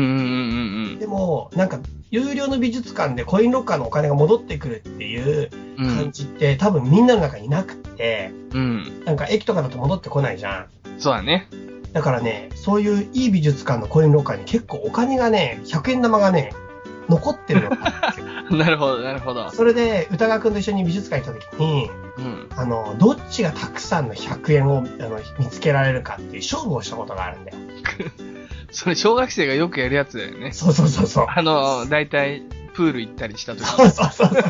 [0.92, 1.80] うんでも、なんか、
[2.12, 5.50] 有料の美術館でコインロッカーのお金が戻ってくるっていう
[5.80, 5.90] うん。
[5.90, 5.96] うん。
[5.96, 9.04] 感じって、多分みんなの中になくって、うん。
[9.06, 10.68] なんか駅とかだと戻ってこないじゃん。
[11.00, 11.48] そうだね。
[11.94, 16.54] だからね、そういういい美術館のコインロッカーに結構お金がね、100円玉がね、
[17.10, 18.58] 残ってるのがあるんですよ。
[18.58, 19.50] なるほど、なるほど。
[19.52, 22.50] それで、歌川くんと一緒に美術館行った時に、うん。
[22.56, 27.58] あの、どっちがたくさんの100円をあの見つけられるかっていう勝負をしたことがあるんだよ。
[28.72, 30.52] それ、小学生がよくやるやつだよね。
[30.52, 31.26] そうそうそうそう。
[31.30, 32.44] あの、だいたい、
[32.74, 34.44] プール行ったりした時そうそうそうそう。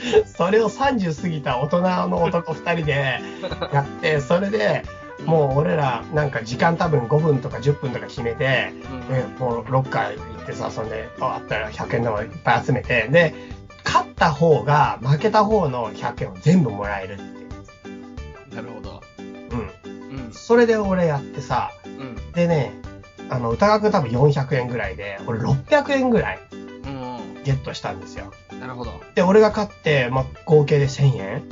[0.26, 3.20] それを30過ぎた大人の男2人で
[3.72, 4.84] やって、それで、
[5.26, 8.72] もう俺らなんか時間多分5分とか10分とか決めて、
[9.08, 13.34] うんね、もうロッカー行ってさ、そんで、ああったら100円玉いっぱい集めて、で、
[13.84, 18.54] 勝った方が負けた方の100円を全部もらえるって。
[18.56, 19.02] なるほど。
[19.18, 20.24] うん。
[20.26, 20.32] うん。
[20.32, 22.32] それで俺やってさ、うん。
[22.32, 22.72] でね、
[23.28, 27.42] あの、歌川くん多分400円ぐらいで、俺600円ぐらいうん。
[27.44, 28.32] ゲットしたんですよ。
[28.60, 28.92] なるほど。
[29.14, 31.44] で、俺が勝って、まあ、合計で1000円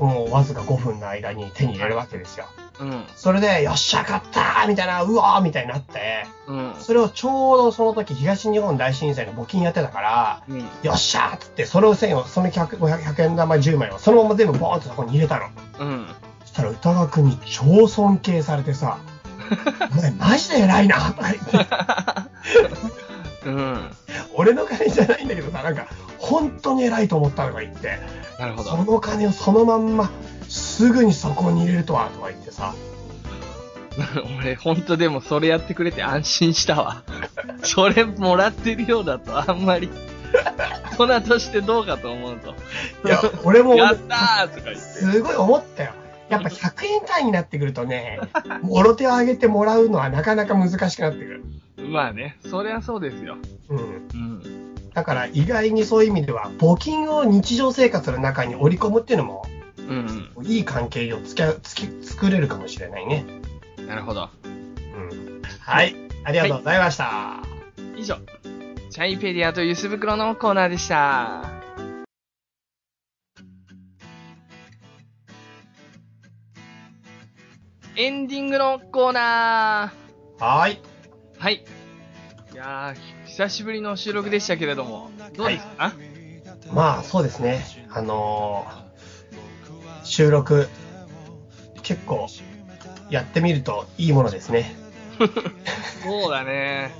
[0.00, 0.06] うん。
[0.08, 2.46] もうわずか5分の間に手に入れるわけですよ。
[2.80, 3.04] うん。
[3.14, 6.74] それで、よっしゃ、勝ったーみたいな、うわーみたいになって、うん。
[6.78, 10.60] それをちょうどその時東日本大震災の募金やってたから、うん。
[10.82, 15.46] よっしゃーっつって、それを1000円を、その100、500 100円玉10枚を、そのまま全部ボーンとそこに入れたの。
[15.78, 16.06] うん。
[16.40, 18.98] そしたら歌川くんに超尊敬されてさ、
[19.92, 21.66] お前マジで偉いな とか言って、
[23.46, 23.90] うん。
[24.34, 25.86] 俺の金じゃないんだけどさ、なんか、
[26.24, 27.98] 本当に偉いと思ったとか言って、
[28.38, 28.70] なるほど。
[28.70, 30.10] その金をそのまんま、
[30.48, 32.74] すぐにそこに入れるとは、とか言ってさ、
[34.40, 37.02] 俺、ほんとでもそれやってくれて安心したわ。
[37.62, 39.90] それもらってるようだとあんまり、
[40.98, 42.54] 大人としてどうかと思うと。
[43.06, 44.76] いや、俺も、 やったーとか言って。
[44.76, 45.92] すごい思ったよ。
[46.28, 48.18] やっぱ100円単位になってくるとね、
[48.62, 51.44] もろ手を挙げてもらうのはなかなか難しくなってくる。
[51.76, 53.36] まあね、そりゃそうですよ。
[53.68, 53.78] うん。
[53.78, 53.80] う
[54.16, 54.73] ん。
[54.94, 59.44] だから意外にそういう意味では、募金を日常生活の中に織り込むっていうのも、
[59.76, 63.26] うんいい関係をつけつき作れるかもしれないね。
[63.78, 63.86] うん。
[63.86, 64.30] なるほど。
[64.44, 65.42] うん。
[65.60, 65.94] はい。
[66.24, 67.42] ありがとうございました。
[67.96, 68.16] 以上、
[68.90, 71.44] チャイペディアとユス袋のコーナーでした。
[77.96, 79.92] エンディングのコーナ
[80.40, 80.80] はーい。
[81.38, 81.64] ーはい。
[82.54, 85.92] いやー、久しぶりの収録でしたけれども、どうですか、
[86.72, 87.64] まあ、そうですね。
[87.90, 88.84] あのー
[90.04, 90.68] 収録、
[91.82, 92.28] 結構、
[93.10, 94.76] やってみるといいものですね。
[96.04, 96.94] そうだね。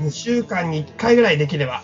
[0.00, 1.82] 2週間に1回ぐらいできれば、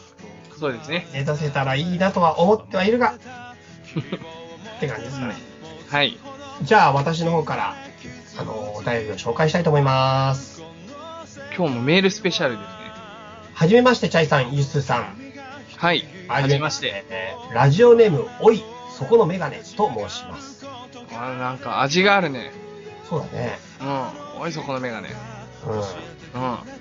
[0.60, 1.08] そうですね。
[1.12, 3.14] 目指せたらいいなとは思ってはいるが、
[4.76, 5.34] って感じですかね。
[5.88, 6.18] はい。
[6.62, 7.74] じゃあ、私の方から、
[8.38, 10.62] あのーお便りを紹介したいと思います。
[11.56, 12.77] 今日もメールスペシャルですね。
[13.58, 15.16] はじめまして、チャイさん、ユスさん。
[15.78, 16.04] はい。
[16.28, 17.04] はじめまして。。
[17.10, 18.62] えーラジオネーム、おい、
[18.96, 20.64] そこのメガネと申します。
[21.12, 22.52] あなんか味があるね。
[23.08, 23.58] そうだね。
[23.80, 24.42] うん。
[24.42, 25.08] おいそこのメガネ。
[25.66, 25.72] うん。
[25.74, 25.82] うん。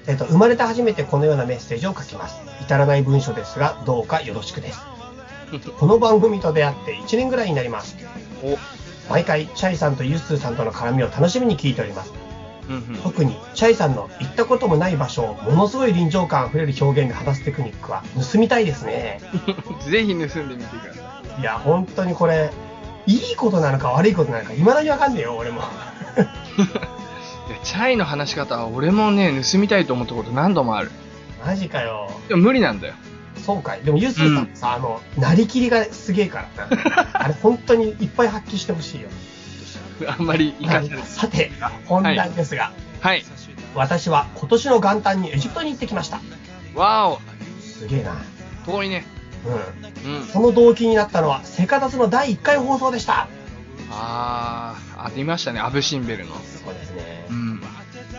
[0.05, 2.35] えっ、と、生まれて初めてこのようなメッセージを書きます。
[2.61, 4.79] 至らない文章ですが、どうかよろしくです。
[5.79, 7.97] この番組と出会って1年ぐらいになります。
[8.43, 8.55] お。
[9.11, 12.26] 毎回、チャイさんとユッスーさんとの絡みを楽しみに聞いております。
[12.69, 19.21] うん特に、チャイさんの行ったこともない場所をものすごい臨場感あふれる表現で話すテクニックは盗みたいですね。
[19.81, 19.91] うん。
[19.91, 21.41] ぜひ盗んでみてください。
[21.41, 22.51] いや、本当にこれ、
[23.05, 25.61] いいことなのか悪いことなのか、未だにわかんねえよ、俺も。
[26.19, 30.91] いや、チャイの話し方は俺もね、盗みたいと思ったこと何度もある。
[31.45, 32.11] マジかよ。
[32.27, 32.93] でも無理なんだよ。
[33.45, 33.81] そうかい。
[33.81, 37.09] でも、ユッスーさんさ、あの、なりきりがすげえからな。
[37.13, 39.07] あれ、本当にいっぱい発揮してほしいよ。
[40.07, 41.03] あんまり活かせない。
[41.05, 41.51] さて、
[41.85, 42.71] 本題ですが、
[43.01, 43.25] はい。
[43.75, 46.19] 私は今年の元旦にエジプトに行ってきました。
[46.75, 47.19] わお。
[47.61, 48.17] すげえな。
[48.65, 49.05] 遠いね。
[50.05, 50.17] うん。
[50.19, 50.25] うん。
[50.25, 53.27] その動機になったのは、セカダツの第1回放送でした。
[53.91, 55.59] あー、ありましたね。
[55.59, 56.33] アブシンベルの。
[56.35, 57.33] そうですねう。
[57.33, 57.61] ん。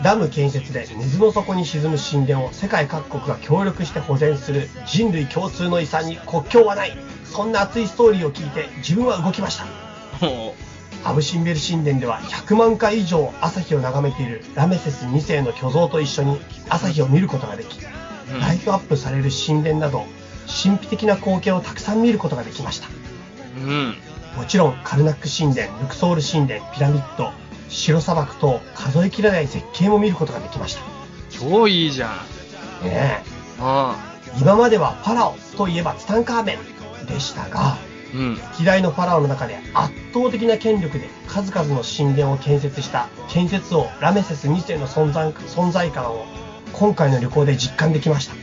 [0.03, 6.97] ダム建設で水の底に沈む神殿を世界各国が協力して保全する人類共通の遺産に国境はない。
[7.25, 9.67] そんな熱いストーリーを聞いて自分は動きました。
[11.09, 16.39] もアブシンベル神殿では100万回以上朝日を眺めているラメセス2世の巨像と一緒に
[16.69, 17.81] 朝日を見ることができ、
[18.41, 20.05] ライトアップされる神殿など
[20.63, 22.89] 神秘的な光景をたくさん見ることができました
[23.57, 23.95] うん。
[24.37, 27.33] もちろんカルナック神殿ルクソール神殿ピラミッド
[27.69, 30.83] 白砂漠等数えきれない絶景も見ることができました
[31.31, 32.09] 超いいじゃ
[32.83, 32.85] ん。
[32.87, 33.23] ね
[33.59, 36.59] うえ今まではファラオといえばツタンカーメ
[37.03, 37.79] ンでしたが
[38.15, 38.17] ん。
[38.17, 38.39] うん。
[38.57, 46.27] 希代のファラオの中で圧倒的な権力で数々の神殿を建設した建設王ラメセス2世の存在存在感を
[46.73, 48.35] 今回の旅行で実感できました、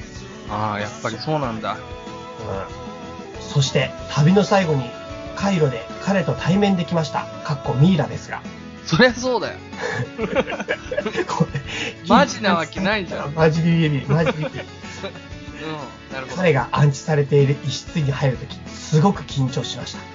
[0.53, 1.73] ああ、やっぱりそうなんだ。
[1.73, 4.89] うん、そして旅の最後に
[5.35, 8.41] カイロで彼と対面できましたかっこミイラですが
[8.85, 9.59] そりゃそうだよ。
[12.07, 13.33] マジなわけないじゃん。
[13.33, 16.35] マジビビリマジビビリうん。
[16.35, 20.14] 彼が安置されている一室に入るときすごく緊張しました。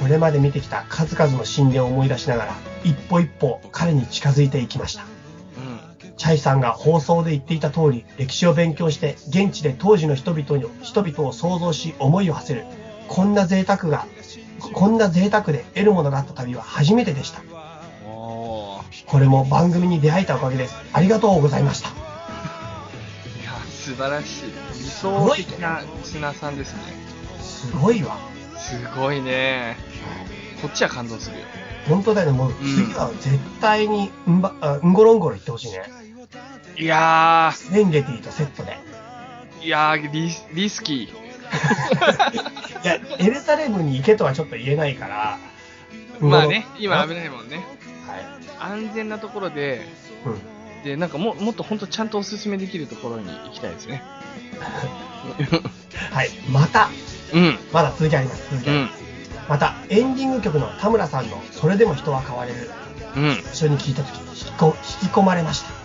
[0.00, 6.16] これまで見てきた数々の神殿を思い出しながら一歩一歩彼に近づいていきましたうん。
[6.16, 12.64] チャイさんが放送で言っていた通り歴史を勉強して現地で当時の人々に人々を想像し思いを馳せる
[13.08, 14.06] こんな贅沢が
[14.72, 17.42] こんな贅沢で得るものがあった旅は初めてでした。
[19.08, 21.92] これも番組に出会えたおかげですありがとうございましたい
[23.44, 24.52] や、素晴らしい。
[24.74, 26.80] 理想的なリスナーさんですね。
[27.40, 28.18] すごいわ。
[28.58, 29.76] すごいね。
[30.62, 31.44] こっちは感動するよ。
[31.88, 32.38] 本当だよね。
[32.38, 35.82] もう次は絶対にうんば、あうんごろんごろ言ってほしいね。
[36.76, 38.78] いやレンゲティとセットで。
[39.60, 41.08] ー、いやー、リスリスキ い
[42.84, 45.38] や、エルサレムに行けとはちょっと言えないから。
[46.20, 46.26] ー。
[46.26, 47.64] まあね、うん今危ないもんね。
[48.06, 48.72] はい。
[48.74, 49.86] 安全なところで、
[50.24, 50.30] う
[50.80, 50.84] ん。
[50.84, 54.02] で、なんかももっと本当ちゃんとおすすめできるところに行きたいですね。
[56.12, 56.30] はい。
[56.50, 56.90] また、
[57.32, 57.58] うん。
[57.72, 58.42] まだ続きあります。
[58.50, 58.97] 続きあります。
[59.48, 59.52] うん。
[59.52, 62.70] また、エンディング曲の田村さんのそれでも人は変われる。
[63.16, 63.32] うん。
[63.32, 65.78] 一緒に聞いたとき、引きこ引き込まれました。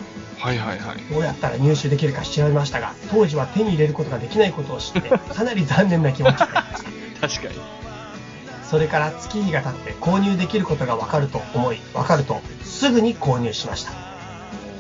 [0.43, 0.97] はいはいはい。
[1.09, 6.91] どうやったら入手できるか調べましたが、当時は手に入れることができないことを知って、 かなり残念な気持ちになりました。
[7.27, 7.61] 確かに。
[8.69, 13.91] それから月日が経って購入できることが分かると思い、分かるとすぐに購入しました。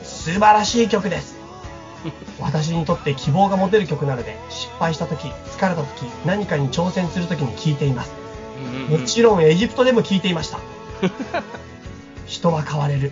[0.03, 1.37] 素晴らしい曲です。
[2.41, 5.85] 私にとって希望が持てる曲なので、失敗した時、疲れた時、
[6.25, 8.22] 何かに挑戦する時に聴いています。
[8.89, 10.59] もちろんエジプトでも聴いていました。
[12.25, 13.11] 人は変われる。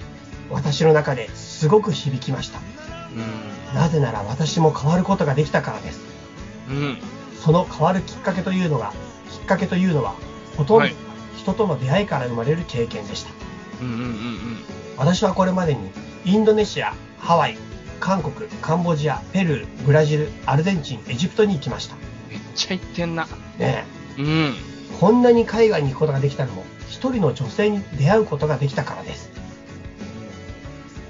[0.50, 2.60] 私の中ですごく響きました。
[3.72, 3.76] うん。
[3.76, 6.00] なぜなら私も変わることができたからです。
[6.70, 6.98] うん。
[7.44, 8.94] その変わるきっかけというのが、
[9.32, 10.16] きっかけというのは、
[10.58, 10.96] ほとんどはい
[11.42, 13.32] 人との出会いから生まれる経験でした。
[14.98, 15.90] 私はこれまでに
[16.24, 17.58] インドネシア、ハワイ、
[18.00, 21.96] 韓国、カンボジア、ペルー、ブラジル、アルゼンチン、エジプトに行きました。
[22.30, 23.28] めっちゃ行ってんな。
[23.58, 23.86] ね
[24.20, 24.56] うん。
[25.02, 29.32] え、こんなに海外に行くことができたのも、一人の女性に出会うことができたからです。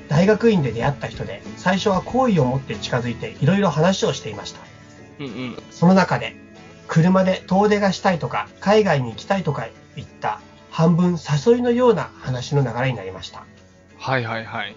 [0.07, 4.61] 大学院で出会った人で、最初は好意を持って近づいていろいろ話をしていました。
[5.19, 5.63] うんうん。
[5.71, 6.35] その中で、
[6.87, 10.39] 車で遠出がしたいとか、海外に行きたいとか言った、
[10.69, 13.45] 半分誘いのような話の流れになりました。
[13.97, 14.75] はいはいはい。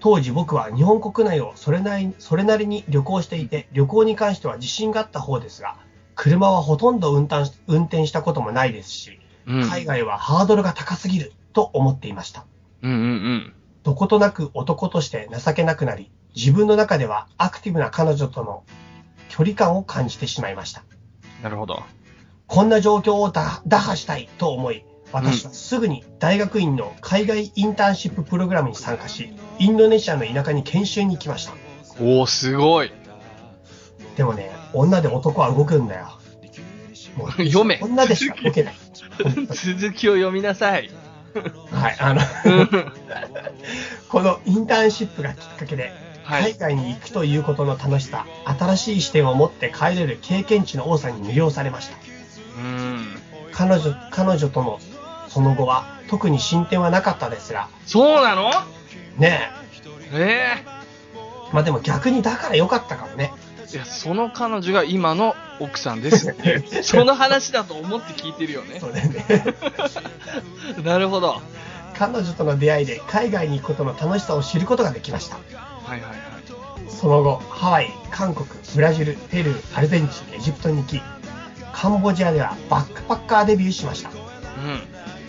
[0.00, 5.76] 当時僕は日本国内をそれなりそれなりに旅行していて、旅行に関しては自信があった方ですが、
[6.14, 9.68] 車はほとんど運転し運転したこともないですし、うん。
[9.68, 12.46] 海外はハードルが高すぎると思っていました。
[12.82, 13.52] うんうんうん。
[13.82, 18.64] どことなく男として情けなくなり、自分の中ではアクティブな彼女との
[19.28, 20.84] 距離感を感じてしまいました。
[21.42, 21.82] なるほど。
[22.46, 31.52] こんな状況を打打破したいと思い、私はすぐに大学院の海外インターンシッププログラムに参加し、インドネシアの田舎に研修に行きました。
[32.00, 32.92] おー、すごい。
[34.16, 36.18] でもね、女で男は動くんだよ。
[37.16, 38.74] もう 読め女でしか動けない。
[39.50, 40.90] 続きを読みなさい。
[41.72, 42.92] はい、あの、う ん
[44.08, 45.92] このインターンシップがきっかけで、
[46.24, 48.24] はい海外に行くということの楽しさ、
[48.58, 51.96] 新しい視点を持って帰れる経験値の多さに魅了されました。
[52.56, 53.20] うん。
[53.52, 54.80] 彼女、彼女との
[55.28, 58.50] その後は特に進展はなかったですが、そうなの？
[59.18, 59.50] ね
[60.12, 60.64] ええ、
[61.52, 63.32] まあでも逆にだから良かったかもね。
[63.74, 66.62] えいや、その彼女が今の奥さんですって。
[66.82, 68.88] その話だと思って聞いてるよねそ。
[68.88, 69.24] うだよね。
[70.84, 71.28] なるほど。
[71.28, 71.42] は
[71.94, 75.36] 彼女との出会いで海外に行くことの楽しさを知ることができました。
[75.36, 75.38] い
[75.90, 76.34] はいはい。
[76.88, 81.02] その後、ハワイ、韓国、ブラジル、ペルー、アルゼンチン、エジプトに行き、
[81.72, 84.10] カンボジアではバックパッカーデビューしました。
[84.10, 84.14] うん。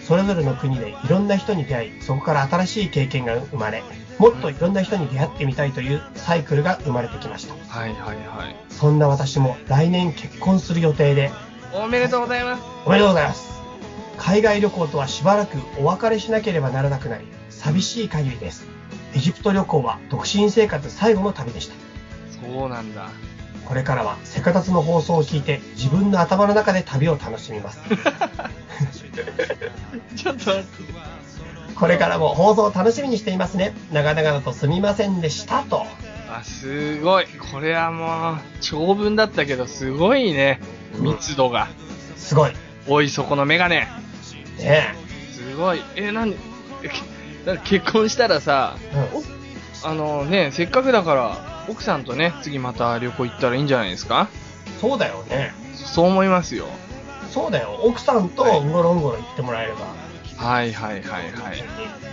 [0.07, 3.83] それぞれの国でいろんな人に出会い、そこから新しい経験が生まれ、
[4.17, 7.53] もっといろんな人に出会ってみたいというサイクルが生まれてきました。
[7.53, 8.55] はいはいはい。
[8.69, 11.31] そんな私も来年結婚する予定で、
[11.73, 12.63] おめでとうございます。
[12.85, 13.61] おめでとうございます。
[14.17, 18.65] 海外旅行とはしばらくお別れしなければならなくなり、寂しい限りです。
[19.13, 21.75] エジプト旅行は独身生活最後の旅でした。
[22.41, 23.09] そうなんだ。
[23.65, 27.79] これからはセカタツの放送を聞いて自分の頭の中で旅を楽しみます。
[30.15, 31.14] ちょっと待って。
[31.75, 33.73] これからも放送を楽しみにしていますね。
[33.91, 35.85] 長々とすみませんでしたと。
[36.31, 37.25] あ、すごい。
[37.51, 40.59] これはもう、長文だったけど、すごいね。
[40.99, 41.67] 密度が。
[42.17, 42.51] すごい。
[42.51, 42.55] ね
[42.87, 43.87] おい、そこのメガネ。
[44.59, 44.83] え。
[45.33, 45.81] すごい。
[45.95, 46.37] え、なんで、
[46.83, 46.95] え け
[47.45, 48.75] なんか結婚したらさ、
[49.83, 54.29] うん、あのね、せっかくだから、奥さんとね、次また旅行行ったらいいんじゃないですか？
[54.81, 55.53] そうだよね。
[55.75, 56.65] そう思いますよ。
[57.31, 57.79] そうだよ。
[57.83, 59.79] 奥さんとはいうんごろんごろ言ってもらえれば、
[60.37, 61.63] はいはいはいはい。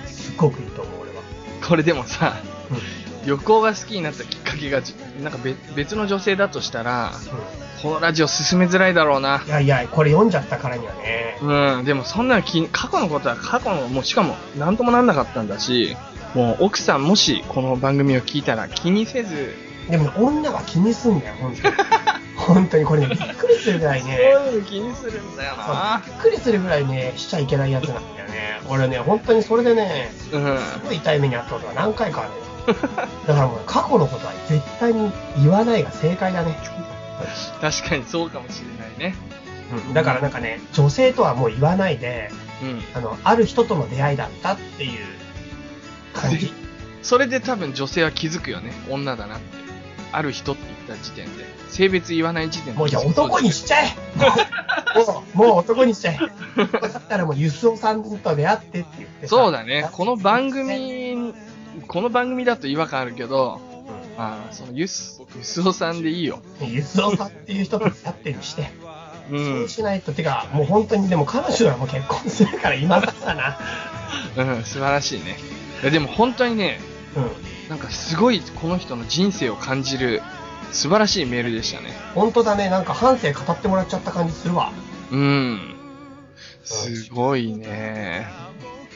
[0.07, 1.23] すっごくいいと思う、俺は。
[1.67, 2.37] これでもさ、
[2.71, 3.03] うん。
[3.27, 7.13] 旅行が好きになったきっかけがじ、なんか別別の女性だとしたら、
[7.83, 9.47] このラジオ進めづらいだろうなうん。
[9.47, 9.51] い。
[9.51, 11.39] やいや、これ読んじゃったからにはね。
[11.43, 15.97] うん、でもそんなの気に過去のことは過去の、もうしかも何ともなんなかったんだし、
[16.35, 19.55] もう奥さんもしこの番組を聞いたら気にせず、
[19.91, 21.75] でもね、女は気にすんだよ、本当に。
[22.47, 24.19] 本当にこれね、びっくりするぐらいね。
[24.35, 26.03] そういうの気にするんだよな。
[26.05, 28.61] びっくりするぐらいね、しちゃいけないやつなんだよね。
[28.69, 30.59] 俺ね、本当にそれでね、うん。
[30.59, 32.43] すごい痛い目にあったことが何回かあるよ。
[33.27, 36.57] だからもう過去のことは絶対に言わないが正解だね。
[37.61, 39.17] 確かにそうかもしれないね。
[39.89, 42.31] うんだからなんかね、女性とはもう言わないで、
[42.63, 42.83] うん。
[42.95, 44.99] あの、ある人との出会いだったっていう
[46.13, 46.53] 感じ。
[47.03, 48.73] それで多分女性は気づくよね。
[48.91, 49.63] 女だなって。
[50.13, 51.45] ある人って言った時点で。
[51.73, 52.79] 性別言わない時点で。
[52.79, 53.97] もうじゃあ男にしちゃえ
[54.95, 56.19] もう、もう男にしちゃえ
[56.57, 59.89] だったらもうユスオさんと出会ってって言ってさそうだね。
[59.93, 61.33] この番組、
[61.89, 63.59] この番組だと違和感あるけど、
[64.19, 66.41] ああ、そのユス、ユスオさんでいいよ。
[66.61, 68.71] ユスオさんっていう人と出会ってにして。
[69.31, 69.39] う。
[69.39, 73.59] そうんしないと、てか、もう本当に、でも彼女はもう結婚するから今更だな。
[74.37, 75.39] うん、素晴らしいね。
[75.83, 76.81] いやでも本当にね、
[77.17, 77.31] うん。
[77.71, 80.21] なんかすごいこの人の人生を感じる
[80.73, 81.93] 素晴らしいメールでしたね。
[82.15, 84.73] 本当だね、なんか半生語ってもらっちゃった感じするわ。
[85.11, 85.77] うん。
[86.65, 88.27] すごいね。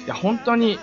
[0.05, 0.79] いや、本当に、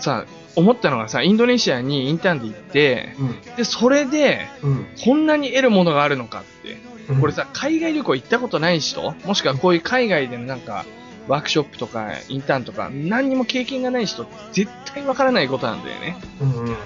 [0.00, 3.56] さ、思ったのがさ、インドネシアにインターンで行って、うん。
[3.56, 4.86] で、それで、うん。
[5.04, 6.72] こんなに得るものがあるのかって。
[6.72, 10.84] うんこれさ、海外旅行行ったことない人もしくはこういう海外でのなんか、
[11.28, 16.16] ワークショップとか、インターンとか、何にも経験がない人絶対わからないことなんだよね。
[16.40, 16.76] うんうんうん。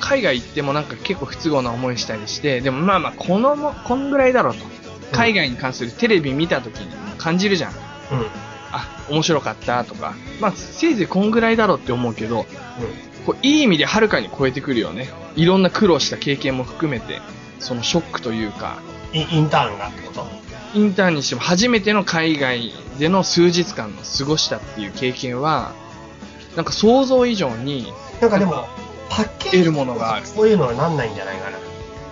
[0.00, 4.64] 海外行ってもなんか結構不都合な思いしたりして、でもまあまあ、このも、こんぐらいだろうと。
[5.12, 7.72] 海外に関するテレビ見た時に感じるじゃん。
[7.72, 7.78] うん。
[8.72, 10.14] あ、面白かったとか。
[10.40, 12.46] まあ、せいぜいこんぐらいだろうって思うけど、
[13.26, 15.08] こういい意味ではるかに超えてくるよね。
[15.36, 17.20] いろんな苦労した経験も含めて、
[17.58, 18.78] そのショックというか、
[19.12, 20.26] イインターンがってこと？
[20.74, 25.72] インターンにしても初めての海外での数日間の過ごしたっていう経験は、
[26.56, 28.68] なんか想像以上に、なんかでも、
[29.10, 31.58] パッケージ得るものがあるそういうのはなんないんじゃないかな。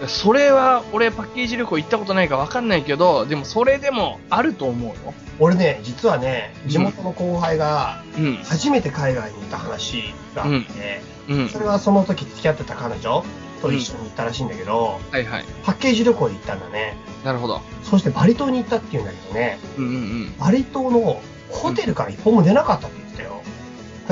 [0.07, 5.15] それは俺パッケージ旅行行ったことないかわかんないけど、でもそれでもあると思うよ。
[5.41, 8.37] 俺ね、実はね、地元の後輩がうん。
[8.45, 11.59] 初めて海外に行った話があって、うんそ。
[11.59, 13.25] れはその時付き合ってた彼女
[13.61, 15.45] と一緒に行ったらしいんだけど、はいはい。
[15.65, 16.97] パッケージ旅行で行ったんだね。
[17.25, 17.61] なるほど。
[17.83, 20.39] そしてバリ島に行ったっていうんだけどね、うんうんうん。
[20.39, 21.21] バリ島の
[21.51, 23.08] ホテルから一本も出なかったって言ってたよ。
[23.08, 23.08] なんか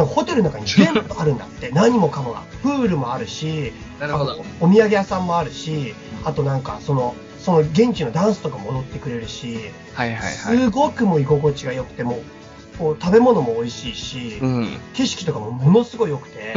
[0.05, 1.71] ホテルの中に全部あるんだって。
[1.75, 2.43] 何もかもが。
[2.63, 4.45] プールもあるし、なるほど。
[4.61, 5.95] お土産屋さんもあるし、
[6.25, 10.33] あとなんかその、その現地のダンスとかも踊ってくれるし、はいはいはい。
[10.33, 14.81] すごくもう居心地が良くて、もう、こう食べ物も美味しいし、うん。
[14.95, 16.55] 景色とかもものすごい良くて、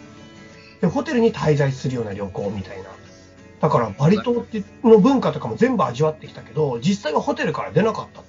[0.80, 2.84] で、ホテルに滞在するような旅行みたいな。
[3.60, 8.24] だからバリ島っての文化とかも全部味わってきたけど、実際はホテルから出なかったっ。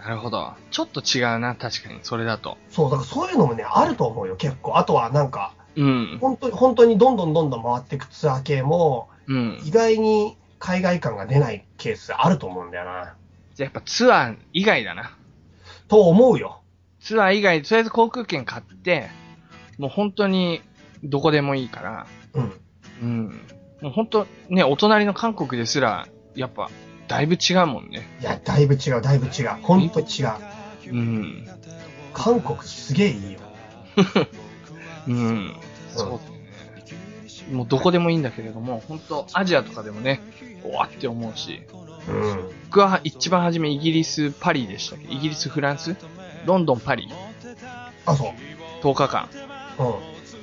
[0.00, 0.54] なるほど。
[0.70, 1.98] ちょっと違うな、確かに。
[2.02, 2.56] それだと。
[2.70, 4.78] そう、だからそういうのもね、あると思うよ、結構。
[4.78, 6.18] あとはなんか、うん。
[6.20, 9.60] 本当に、本当にどんどんどんどん回っていくツアー系も、うん。
[9.64, 13.14] 意外に海外感が出ないケースあると思うんだよな。
[13.54, 15.16] じゃあやっぱツアー以外だな。
[15.88, 16.62] と思うよ。
[17.00, 19.08] ツアー以外、とりあえず航空券買って、
[19.78, 20.62] もう本当に
[21.02, 22.60] どこでもいいから、うん。
[23.02, 23.40] うん。
[23.82, 26.70] もう本当ね、お隣の韓国ですら、やっぱ、
[27.10, 28.06] だいぶ違うもんね。
[28.20, 29.50] いや、だいぶ違う、だいぶ違う。
[29.62, 30.06] 本当違う。
[30.92, 31.48] うん。
[32.14, 33.40] 韓国すげえいいよ。
[35.08, 35.56] うん。
[35.94, 36.20] そうだよね。
[37.52, 40.20] もうどこでもいいんだけれども、本当アジアとかでもね、
[40.62, 41.62] おわって思うし、
[42.08, 42.50] うん。
[42.66, 45.08] 僕は一番初めイギリス、パリでしたっけ？
[45.12, 45.96] イギリス、フランス？
[46.46, 47.08] ロンドン、パリ
[48.06, 48.84] あ、そう。
[48.86, 49.28] 10日間、
[49.78, 49.86] うん。
[49.86, 49.94] はい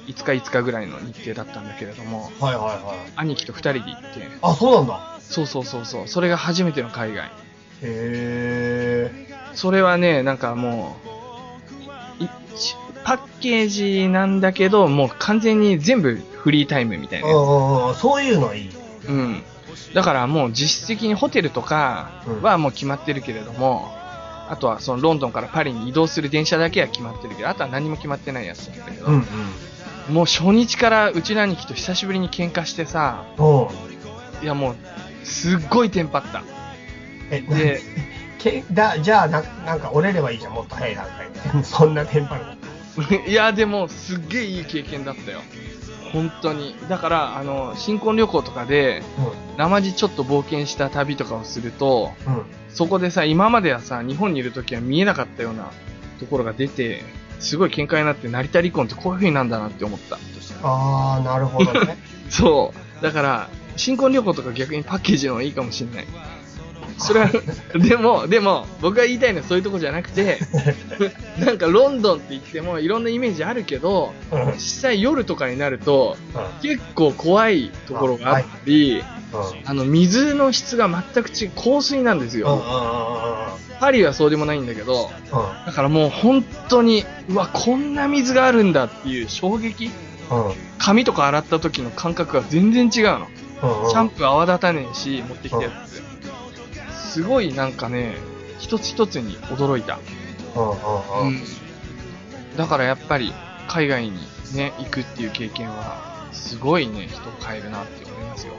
[0.08, 2.76] 5日5日ぐらいの日程だったんだけれども、はいは
[3.08, 3.12] い。
[3.18, 5.17] 兄貴と2人で行って、あ、そうなんだ。
[5.30, 7.30] そうそうそうそう、それが初めての海外。
[7.82, 9.12] へ
[9.54, 10.98] それはね、なんかも
[12.20, 12.30] う、い
[13.04, 17.22] パッケージなんだけど、もう完全に全部フリータイムみたいえ。
[17.24, 17.96] なやうんうんうん。
[17.96, 18.70] そういうのいい。
[18.70, 19.08] つ。
[19.08, 19.44] うん。
[19.94, 23.94] だからもう実質的にホテルとかはもう決まってるけれども、
[24.50, 29.26] あとはそのロンドンからパリに移動する電車だけは決まってるけど、あとは何も決まってないやつなんだけど、うん
[30.10, 30.14] うん。
[30.14, 34.44] もう初日からうちの兄貴と久しぶりに喧嘩してさ、うん。
[34.44, 34.76] いやもう、
[35.28, 36.44] すっごいテンパった。
[37.30, 37.82] え、で、
[38.38, 41.64] けだじゃあな、なんか折れればいいじゃん、もっと早い段階で。
[41.64, 42.54] そんなテンパるの。
[43.28, 45.42] いや、でも、すっげえいい経験だったよ。
[46.14, 46.76] 本当に。
[46.90, 49.04] だから、あの、新婚旅行とかで、
[49.58, 52.34] 生地ちょっと冒険した旅とかをすると、うん。
[52.36, 52.46] うん。
[52.70, 55.70] そこでさ、今まではさ、日本にいる時は見えなかったような
[56.20, 57.04] ところが出て、
[57.40, 60.18] すごい喧嘩になって、成田離婚ってこういう風になんだなって思った。
[60.64, 61.98] あー、なるほどね。
[62.30, 63.04] そう。
[63.04, 66.08] だから、新婚旅行とか逆にパッケージの方がいいかもしれない。
[66.98, 67.30] それは、
[67.78, 70.40] でも、でも、僕が言いたいのはそういうとこじゃなくて、
[71.38, 74.14] なんかロンドンって言ってもいろんなイメージあるけど。
[74.56, 76.18] 実際夜とかになると、
[76.62, 79.04] 結構怖いところがあったり、
[79.66, 82.40] あの、水の質が全く違う、香水なんです。
[82.40, 82.64] よ。
[83.80, 85.66] パリはそうでもないんだけど、うん。
[85.66, 89.92] だからもう本当に、うわ、こんな水があるんだっていう衝撃
[90.32, 90.52] うん。
[90.80, 93.28] 髪とか洗った時の感覚が全然違うの。
[93.62, 93.90] うん。
[93.90, 96.02] シャンプー泡立たねえし、持ってきたやつ。
[97.12, 98.16] すごいなんかね、
[98.60, 100.00] 一つ一つに驚いた。
[100.56, 101.42] うん。
[102.58, 103.34] だからやっぱり、
[103.68, 104.20] 海外に
[104.54, 108.54] ね、行くっていう経験は、すごいね、人を変えるなって思いますよ。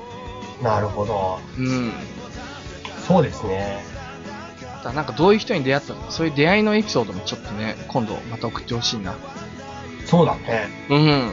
[0.63, 1.39] なるほど。
[1.57, 1.93] うん。
[3.07, 3.83] そうですね。
[4.79, 9.15] あとはなんかどういう人に出会ったとか、そういう出会いのエピソードもちょっとね、今度また送ってほしいな。
[10.07, 10.69] そうだね。
[10.89, 11.33] うん。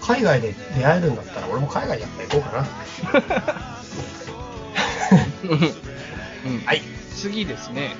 [0.00, 2.66] 海外で出会えるんだったら俺も海外やっていこうかな。
[6.44, 6.58] うん。
[6.64, 6.82] はい。
[7.14, 7.96] 次ですね、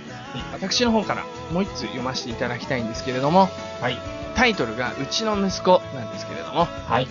[0.53, 3.49] 私の方からもう一つ読ませていただきたいんですけれども、
[3.81, 3.99] はい。
[4.35, 7.09] タイトルがうちの息子なんですけれども、はい。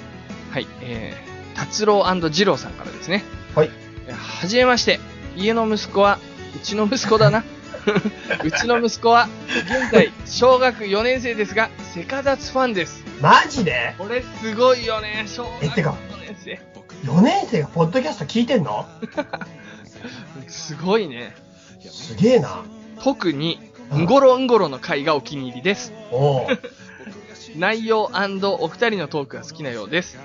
[0.52, 3.24] はい、えー、達郎二郎さんからですね。
[3.56, 3.72] はい。
[4.08, 5.00] えーはじめまして、
[5.36, 6.20] 家の息子は、
[6.56, 7.44] うちの息子だな。
[8.44, 9.28] うちの息子は、
[9.66, 13.04] 現在、小学4年生ですが、セカダツファンです。
[13.22, 13.96] マジで？
[13.98, 16.15] これすごいよね、小学えてか4年生。
[17.04, 18.86] ?4 年生がポッドキャスト聞いてんの？
[20.48, 21.36] すごいね。
[21.80, 22.64] すげえな。
[23.02, 23.60] 特に、
[23.96, 25.94] んごろんごろの回がお気に入りです。
[26.12, 26.48] おう
[27.58, 28.10] 内容
[28.60, 30.18] お二人のトークが好きなようです。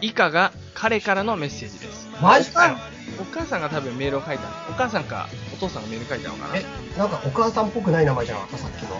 [0.00, 2.08] 以下が彼からのメッセージです。
[2.20, 2.76] マジかよ。
[3.20, 4.48] お母さんが多分メールを書いた。
[4.70, 6.64] お母さんかお父さんがメール書いたのかなえ。、
[6.98, 8.96] なんかお母さんっぽくない名前じゃなかった、さっきの。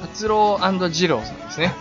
[0.00, 1.74] 達郎二郎さんですね。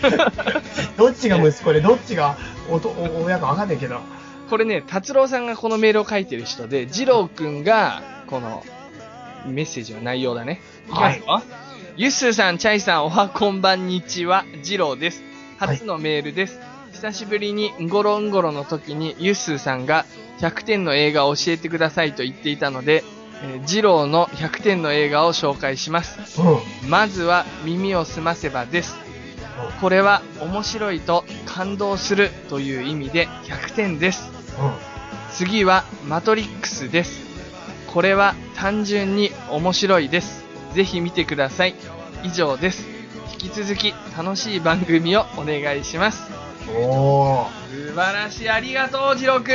[0.96, 2.38] どっちが息子で、どっちが
[2.70, 4.00] お親かわかんないけど。
[4.48, 8.64] これね、達郎さんがこのメールを書いてる人で、二郎くんが、この、
[9.46, 10.60] メッセージの内容だね。
[11.12, 11.22] い。
[11.96, 15.22] ゆっすーさん、チャイさん、おはこんばんにちは、二郎です。
[15.58, 16.58] 初のメールです。
[16.92, 20.04] 久しぶりに、んごろんごろの時に、ゆっすーさんが、
[20.40, 23.04] 100点の映画を教えてくださいと言っていたので、
[23.42, 26.40] えー二郎の100点の映画を紹介します。
[26.42, 26.90] うん。
[26.90, 29.09] まずは、耳をすませばです。
[29.80, 34.30] これは、面白いと感動するという意味で100点です。
[34.58, 34.90] うん。
[35.32, 37.20] 次はマトリックスです。
[37.92, 40.44] これは単純に面白いです。
[40.74, 41.74] ぜひ見てください。
[42.22, 42.86] 以上です。
[43.32, 46.30] 引き続き楽しい番組をお願いします。
[46.76, 47.60] おー。
[47.88, 48.50] 素晴らしい。
[48.50, 49.48] ありがとう、ジローく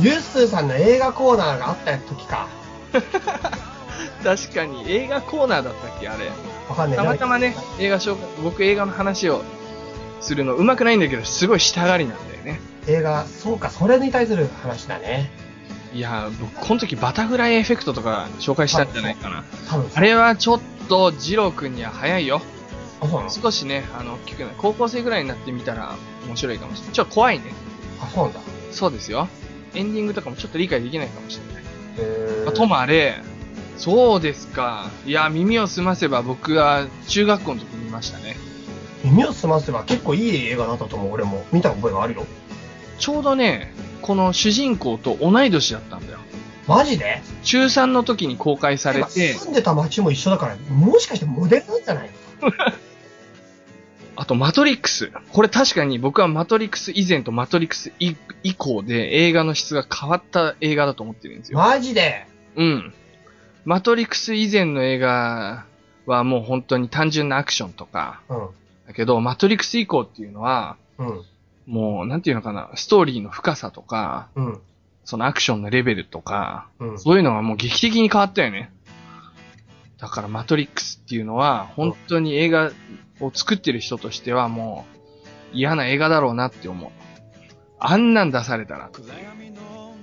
[0.00, 0.02] ん。
[0.02, 2.48] ユッスーさんの映画コーナーがあった時か。
[4.22, 6.30] 確かに映画コーナーだったっけあれ。
[6.68, 6.98] わかんない。
[6.98, 9.42] たまたまね、映画紹介、僕映画の話を
[10.20, 12.60] するの上手くないんだけど、すごいしたがりなんだよね。
[12.86, 15.30] 映画、そうか、それに対する話だね。
[15.92, 19.44] いやー、僕、この時バタフライエフェクトとか紹介したんじゃないかな。
[19.68, 22.40] 多分あれはちょっと、ジローくんには早いよ。
[23.28, 24.54] 少しね、あの、大きくない。
[24.56, 25.94] 高校生ぐらいになってみたら
[26.26, 26.92] 面白いかもしれない。
[26.94, 27.44] ちょっと怖いね。
[28.00, 28.40] あ、そうなんだ。
[28.72, 29.28] そうですよ。
[29.74, 31.64] エンディングとかもちょっと理解できないかもしれない。
[32.44, 33.22] まあ、ともあれ、
[33.76, 34.90] そうですか。
[35.06, 38.36] いや、耳を澄ませば僕は中学校の時に見ましたね。
[39.02, 41.44] 耳を澄ませば結構いい映画だったと思う、俺も。
[41.52, 42.24] 見た覚えがあるよ。
[42.98, 46.18] ちょうどね、この主人公と同い年だったんだよ。
[46.66, 47.20] マジで？
[47.42, 52.10] 中3の時に公開されて、住んでた街も一緒だから、もしかしてモデルなんじゃない？
[54.16, 55.10] あとマトリックス。
[55.32, 58.14] これ確かに僕はマトリックス以前とマトリックス以
[58.44, 61.58] 以降で映画の質が変わった映画だと思ってるんですよ。
[61.58, 62.26] マジで？
[62.56, 62.94] うん。
[63.64, 65.66] マトリックス以前の映画
[66.06, 68.48] はもう本当に単純なアクションとか、うん。
[68.86, 71.22] だけど、マトリックス以降っていうのは、うん。
[71.66, 74.60] もう、なんていうのかな、ストーリーの深さとか、うん。
[75.04, 76.98] そのアクションのレベルとか、うん。
[76.98, 78.70] そういうのがもう劇的に変わったよね。
[79.98, 82.70] だからマトリックスっていうのは、本当に映画
[83.20, 84.84] を作ってる人としてはも
[85.52, 86.90] う、嫌な映画だろうなって思う。
[87.78, 88.90] あんなん出されたら。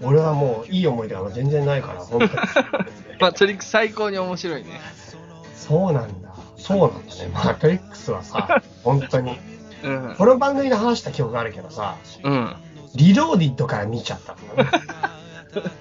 [0.04, 2.32] 俺はもういい思い出が全然ないから、本当に。
[3.22, 4.82] マトリックス最高に面白いね。
[5.56, 6.34] そうなんだ。
[6.58, 7.32] そうなんだね。
[7.34, 9.40] マトリックスはさ、 本当に。
[9.84, 10.16] うん。
[10.18, 12.56] この番組で話した記憶があるけどさ、うん。
[12.96, 14.70] リローディッドから見ちゃったんだね。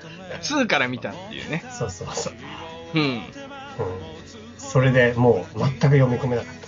[0.43, 1.65] 2から見たっていうね。
[1.71, 2.33] そうそうそう。
[2.95, 3.03] うん。
[3.03, 3.23] うん。
[4.59, 6.61] それでもう全く読み込めなかっ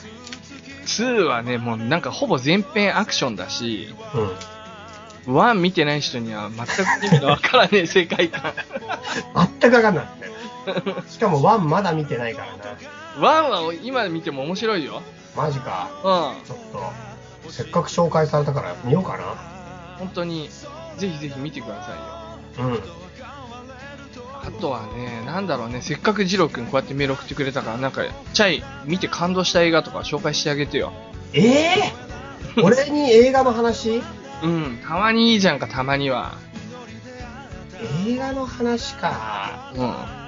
[0.92, 4.18] 2はね、もうなんかほぼ全編アクションだし、た。
[4.18, 5.36] うん。
[5.36, 8.52] 1見てない人には全く意味のわからねえ世界観。
[9.60, 10.06] 全くわかんない。
[11.08, 12.76] しかもワンまだ見てないからな。
[13.16, 15.02] 1は今見ても面白いよ。
[15.36, 15.90] マジか。
[16.04, 16.46] うん。
[16.46, 16.58] ちょっ
[17.44, 19.18] と、せっかく紹介されたから見ようか
[19.98, 20.48] 本当に、
[20.96, 21.92] ぜひぜひ見てくださ
[22.58, 22.68] いよ。
[22.68, 22.74] な。
[22.74, 22.82] うん。
[24.44, 28.02] あとはね、なんだろうね、せっかくジロー君こうやってメール送ってくれたから、なんか、
[28.32, 30.92] チャイ見て感動した映画とか紹介してあげてよ。
[31.32, 31.92] ええ
[32.62, 34.02] 俺に映画の話？
[34.42, 36.34] うん、たまにいいじゃんか、たまには。
[38.06, 39.72] 映画の話か。
[39.76, 40.21] うん。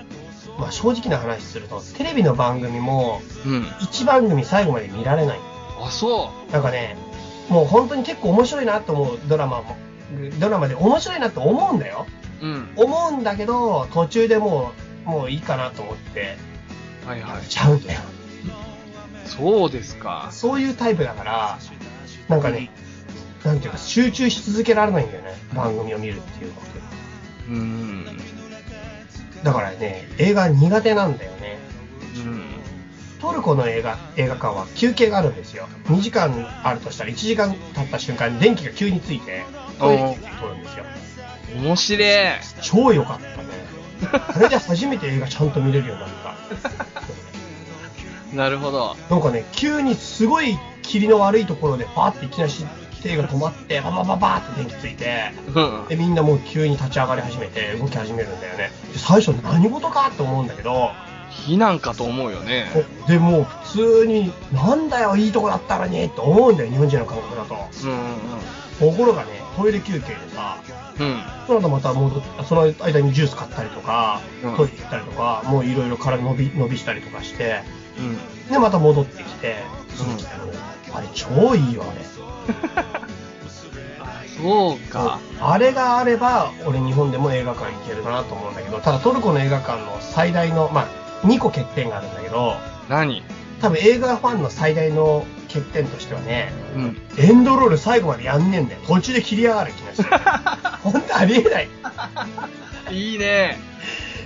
[0.58, 3.62] まあ正直な話すると、テレビの番組もうん。
[3.62, 5.38] 1番組最後まで見られない。
[5.80, 6.96] あ、そなんかね、
[7.48, 9.76] もう本当に結構面白いなと思うドラマも、
[10.38, 12.06] ドラマで面白いなと思うんだよ。
[12.42, 12.46] う。
[12.46, 12.72] うん。
[12.76, 14.72] 思うんだけど、途中でも
[15.04, 16.36] もういいかなと思って、
[17.06, 17.46] はいはい。
[17.46, 18.00] ちゃうんだよ。
[19.24, 20.28] そうですか。
[20.30, 21.58] そういうタイプだから、
[22.28, 22.70] なんかね、
[23.44, 25.34] なんていうか、集中し続けられないんだよね。
[25.54, 26.62] 番組を見るっていうこ
[27.46, 27.58] とに。
[27.58, 28.33] うーん。
[29.44, 31.58] だからね、映画苦手なんだよね。
[32.16, 32.42] うん。
[33.20, 35.68] トルコの映画、映画館は休憩があるんですよ。
[35.84, 39.44] 2時間あるとしたら1時間経った瞬間に電気が急について、
[39.78, 40.84] トイレ休憩取るんですよ。
[41.62, 42.08] 面白い。
[42.62, 43.48] 超良かったね。
[44.34, 46.34] あれで初めて映画ちゃんと見れるようになった。
[48.34, 48.96] なるほど。
[49.10, 52.50] なんかね、急にすごい霧の悪いところでパーっていきなり
[53.08, 55.88] 映画止まって、ババババーって電気ついて、うん。
[55.88, 58.70] で、みんなもう急に立ち上がり始めて動き始めるんだよね。
[58.92, 60.90] で最初何事かって思うんだけど、
[61.30, 62.66] 避難かと思うよね。
[63.08, 67.54] で、もう普通に、なんだよ、いいとこだったのにって思うんだよ、日本人の感覚だと。
[67.54, 70.58] うんところがね、トイレ休憩でさ、
[70.98, 71.22] うんうん。
[71.46, 77.60] その後また戻って、その間にジュース買ったりとかうん、トイレ行ったりとか、もういろいろ体伸び、伸びしたりとかして、
[77.98, 78.04] うん。
[78.06, 78.48] うん。
[78.48, 79.56] で、また戻ってきて、
[79.90, 80.46] すぐ来たの。
[80.94, 82.13] あれ、超いいよ、あれ。
[84.36, 85.18] そうか。
[85.40, 90.86] あれがあれば、俺日本でも映画館行けるなと思うんだけど、ただトルコの映画館の最大の、まあ、
[91.26, 92.54] 2個欠点があるんだけど、
[92.88, 93.22] 何？
[93.62, 96.96] 多分映画ファンの最大の欠点としてはね、うん。
[97.16, 98.80] エンドロール最後までやんねえんだよ。
[98.86, 100.08] 途中で切り上がる気がする。
[100.82, 101.68] 本当ありえない。
[102.90, 103.58] いいね。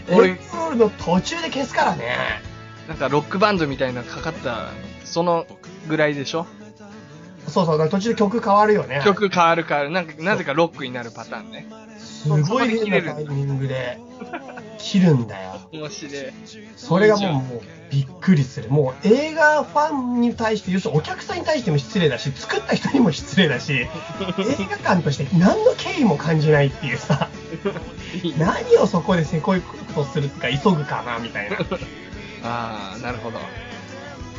[0.09, 2.17] エンド俺ロールの途中で消すからね。
[2.89, 4.71] なんかロックバンドみたいなのかかった、
[5.05, 5.47] その
[5.87, 6.47] ぐらいでしょ？
[7.47, 9.01] そうそう、途中で曲変わるよね。
[9.05, 9.91] 曲変わる変わる。
[9.91, 11.67] なんか、なぜかロックになるパターンね。
[11.99, 13.99] すごい変なタイミングで
[14.79, 15.61] 切るんだよ。
[15.73, 16.33] 面白い。
[16.77, 18.71] それがもうもうびっくりする。
[18.71, 23.87] もう映画ファンに対して、要するにお客さんに対しても失礼だし、作った人にも失礼だし、映
[24.71, 27.29] 画館として何の敬意も感じないっていうさ、
[28.39, 31.59] 何をそこでせこいことするか急ぐかなみたいな。
[32.45, 33.39] ああ、なるほど。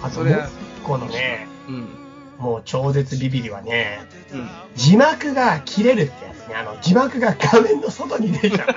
[0.01, 0.53] あとそれはね、
[0.83, 1.98] このね、うん。
[2.39, 3.99] もう超絶ビビりはね、
[4.31, 4.49] うん。
[4.75, 6.55] 字幕が切れるってやつね。
[6.55, 8.69] あの、字幕が画面の外に出ちゃう。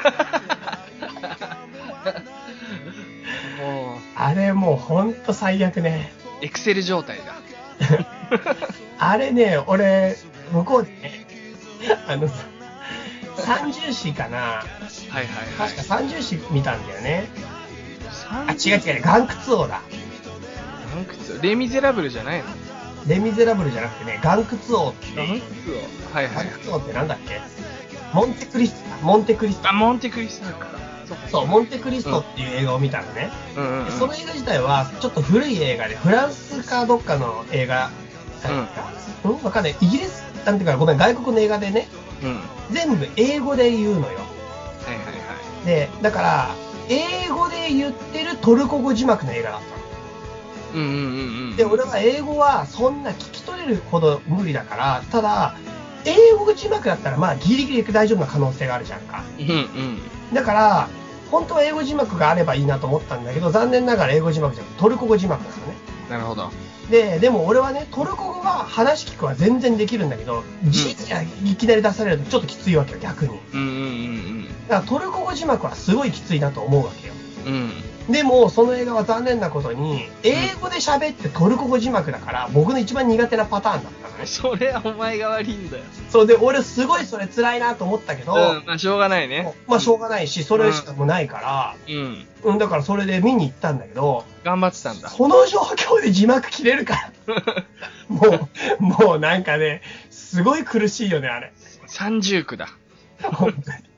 [3.63, 6.13] も あれもうほんと最悪ね。
[6.43, 7.35] う、エクセル状態だ。
[8.99, 10.17] あれね、俺、
[10.53, 11.27] 向こうでね、
[12.09, 12.35] あのさ、
[13.61, 15.27] 三重視かなはいはい
[15.57, 15.83] はい確か。
[15.85, 17.29] 三重視見たんだよね。
[18.29, 19.83] あ、あ違う違う、ガンクツ王だ。
[20.95, 22.45] ガンクツレ・ミゼラブルじゃないの？
[23.07, 26.15] レ・ミゼラブルじゃなくてね、ガンクツ王って、ガンクツを。
[26.15, 27.41] はいはい王ってなんだっけ？
[28.13, 29.69] モンテクリストだ、モンテクリスト。
[29.71, 30.67] あ、モンテクリストか。
[31.31, 33.31] そうモンテクリストっていう映画を見たのね。
[33.57, 33.85] うんうん、うん。
[33.87, 37.91] でその映画自体は、ちょっと古い映画で、フランスかどっかの映画、
[39.25, 39.77] うん、わかんない。
[39.81, 41.89] イギリス、なんていうか、ごめん、外国の映画でね、
[42.23, 42.35] うん。
[42.37, 44.05] はい全部英語で言うのよ。
[44.07, 45.03] はいは
[45.63, 45.67] い。
[45.67, 46.55] で、だから、
[46.89, 49.82] 英語で言ってるトルコ語字幕の映画だったの。
[50.75, 50.95] うんうんうん
[51.51, 51.57] うん。
[51.57, 55.55] で、俺は英語はそんな聞き取れるほど無理だから、ただ、
[56.05, 59.23] 英語字幕だったらまあギリギリ大丈夫な可能性があるじゃんか。
[59.39, 60.35] うんうん。
[60.35, 60.89] だから、
[61.31, 65.75] 本当は英語字幕があればいいなと思ったんだけど、残念ながら英語字幕じゃなくてトルコ語字幕なのね。
[66.11, 66.51] なるほど。
[66.91, 71.27] で、でも俺はね、トルコ語は話聞くは全然できるんだけど、字がい
[71.57, 73.39] きなり出されるとちょっときついわけよ、逆に。
[73.55, 77.15] うんうんだからトルコ語字幕はすごいきついなと思うわけよ。
[77.47, 77.61] うんうん。
[77.61, 77.73] うん。
[78.09, 84.27] でも、その映画は残念なことに、英語で喋ってトルコ語字幕だから、僕の一番苦手なパターンだったのね。
[84.27, 85.85] それはお前が悪いんだよ。
[86.11, 89.55] そうで、俺すごいそれ辛いなと思ったけど、うん、まあしょうがないね。
[89.67, 92.27] まあしょうがないし、それしかもうないから、うん。
[92.43, 95.09] うん、だからそれで見に行ったんだけど、頑張ってたんだ。
[95.09, 97.65] その状況で字幕切れるから、
[98.09, 98.49] も
[98.81, 101.53] う、もうなんかね、すごい苦しいよね、あれ。
[101.87, 102.69] 三重苦だ。
[103.23, 103.92] 本当に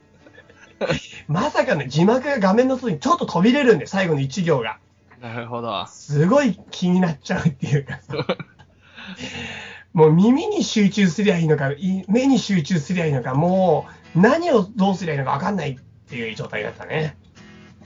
[1.29, 4.79] まさかね、字幕が画面の外にちょっと飛び出るんで、最後の一行が。
[5.21, 5.87] なるほど。
[5.87, 8.15] すごい気になっちゃうっていうかさ。
[9.93, 13.87] もう耳に集中すりゃいいのか、い目に集中すりゃいいのか、も
[14.17, 15.77] う何をどうすりゃいいのか分かんないっ
[16.09, 17.17] ていう状態だったね。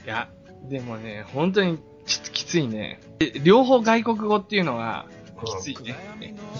[0.05, 0.29] いや、
[0.69, 3.01] でもね、本当にきついね。
[3.21, 5.07] え両方外国語っていうのは
[5.47, 5.97] きついね。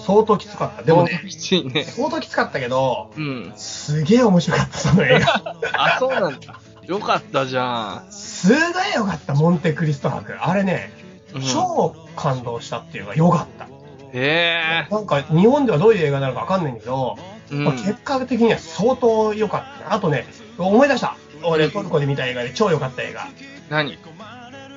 [0.07, 0.83] 相当きつかった。
[0.83, 1.85] でもね相当、きついね。
[1.85, 3.53] 相当きつかったけど、うん。
[3.57, 5.57] すげえ面白かった、その映画。
[5.75, 6.61] あ、そうなんだ。
[6.85, 8.13] よかったじゃん。
[8.13, 10.37] すごいよかった、モンテクリスト博。
[10.41, 10.93] あれね、
[11.35, 13.67] うん超感動したっていうか、よかった。
[13.67, 14.89] へえ。
[14.91, 17.19] なんか、日本ではどういう映画なのか分かんないんだけど、
[17.51, 19.87] うんまあ結果的には相当良かったね。
[19.91, 20.27] あとね、
[20.59, 21.17] 思い出した。
[21.45, 23.29] 俺、トルコで見た映画で超良かった映画。
[23.71, 23.99] 何？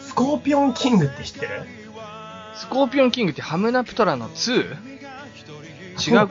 [0.01, 1.65] スコーピオンキングって知ってる？
[2.55, 4.61] スコーピオンキングってハムナプトラの 2?
[6.09, 6.29] 違う？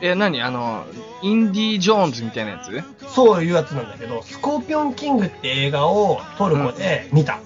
[0.00, 0.42] え、何？
[0.42, 0.86] あの、
[1.22, 2.82] インディ・ジョーンズみたいなやつ？
[3.08, 7.40] そういうやつなんだけど、スコーピオンキングって映画をトルコで見た。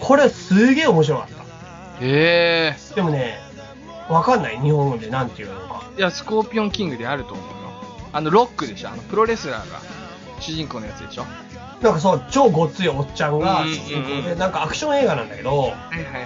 [0.00, 2.04] これすげえ面白かった。
[2.04, 2.94] へえ。
[2.94, 3.38] でもね、
[4.08, 5.90] わかんない日本語でなんていうのか。
[5.96, 7.52] いや、スコーピオンキングであると思うよ。
[8.12, 8.88] あの、ロックでしょ？
[8.90, 9.80] あの、プロレスラーが
[10.40, 11.22] 主人公のやつでしょ？
[11.22, 11.28] は
[11.82, 13.64] なんかそう、超ごっついおっちゃんが
[14.24, 16.24] で、なんかアクション映画なんだけど、いはいはいはい。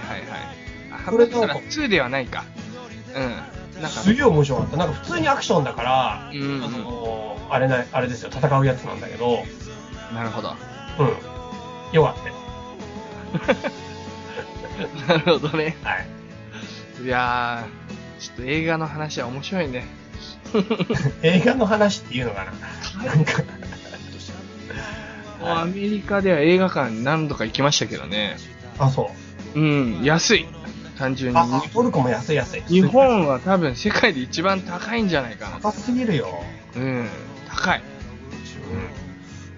[0.91, 2.45] あ、これだから2ではないか。
[3.15, 3.81] うん。
[3.81, 4.77] なんか、すげえ面白かった。
[4.77, 9.43] なんか普通にアクションだから、うんうんあのあれな、あれですよ、戦うやつなんだけど、
[10.13, 10.53] なるほど。
[10.99, 11.95] うん。
[11.95, 12.35] よかったよ。
[15.07, 15.77] なるほどね。
[15.81, 16.07] はい。
[17.03, 19.85] いやー、ちょっと映画の話は面白いね。
[21.23, 23.05] 映画の話っていうのかな。
[23.05, 23.43] なんか、
[25.41, 28.37] アメリカでは映画館に何度か行きましたけどね。
[28.79, 29.11] あ、そ
[29.55, 29.59] う。
[29.59, 30.45] うん、安い。
[30.97, 31.39] 単純に。
[31.39, 32.63] あ、トルコも安い安い。
[32.67, 35.59] 日本は多分世界で一番高いんじゃないかな。
[35.61, 36.27] 高すぎるよ。
[36.75, 37.07] うん、
[37.47, 37.81] 高い。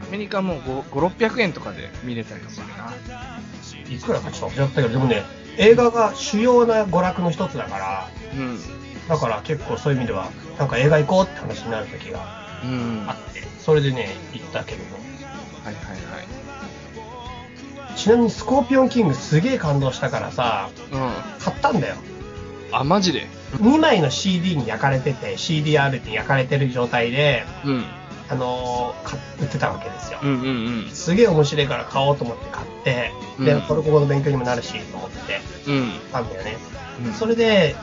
[0.09, 2.93] アメリカもう5、5 600円とかで見れたりするな。
[3.89, 5.23] いくらかちょっと忘ったけど、でもね、
[5.57, 8.59] 映画が主要な娯楽の一つだから、うん。
[9.07, 15.08] だから結構そういう意味では、なんか映画行こうって話になる時があって、それでね、行ったけども。
[15.63, 15.75] いはいは
[17.95, 17.97] い。
[17.97, 20.99] ちなみにスコーピオンキングすげえ感動したからさ、うん。
[21.39, 21.95] 買ったんだよ。
[22.71, 23.27] あ、マジで
[23.57, 27.83] ？2枚の CD に焼かれてて、CDR に焼かれてる状態で、うん。
[28.31, 28.93] あの
[29.41, 30.19] 売ってたわけですよ。
[30.21, 30.89] うんうんうん。
[30.91, 33.11] すげえ面白いから買おうと思って買って、
[33.43, 35.89] で、うんトルコ語の勉強にもなるしと思ってうん。
[36.11, 36.57] 買ったんだよね。
[37.05, 37.13] うん。
[37.13, 37.75] それで、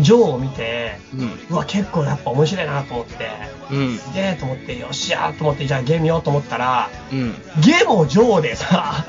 [0.00, 1.38] ジョーを見て、うん。
[1.50, 3.28] うわ、結構やっぱ面白いなと思って、
[3.70, 3.98] うん。
[3.98, 7.34] すげえと思って、よっしゃーと思って、じゃあゲーム見ようと思ったら、うん。
[7.60, 9.04] ゲもジョーでさ、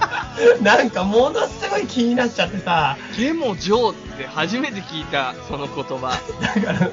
[0.62, 6.18] なんかものすごい気になっちゃってさ、ゲモジョーって初めて聞いた、その言葉。
[6.40, 6.90] だから、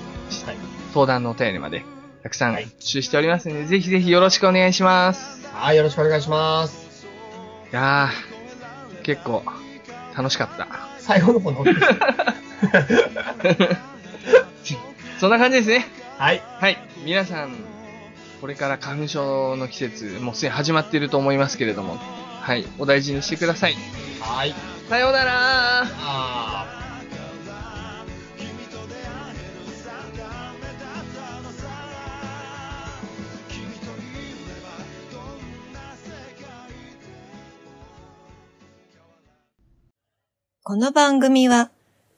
[0.92, 1.86] 相談のお便りまで、
[2.22, 5.48] たくさんはい募集しておりますので、ぜひぜひよろしくお願いします。
[5.54, 7.06] はい、よろしくお願いします。
[7.72, 9.42] いやー、結構、
[10.14, 10.68] 楽しかった。
[10.98, 11.64] 最後の方の。
[15.22, 15.86] そんな感じですね。
[16.18, 16.42] はい。
[16.58, 16.76] はい。
[17.04, 17.54] 皆さん、
[18.40, 22.66] これから花粉症の季節、もうすでに始まっていると思いますけれども、はい。
[22.80, 23.76] お大事にしてください。
[24.18, 24.52] はい。
[24.88, 26.66] さようならあ
[40.64, 41.70] この番組は、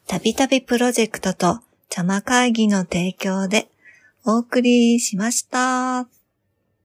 [0.06, 1.60] たびたびプロジェクトと、
[1.94, 3.68] 茶間会議の提供で
[4.24, 6.08] お送りしました。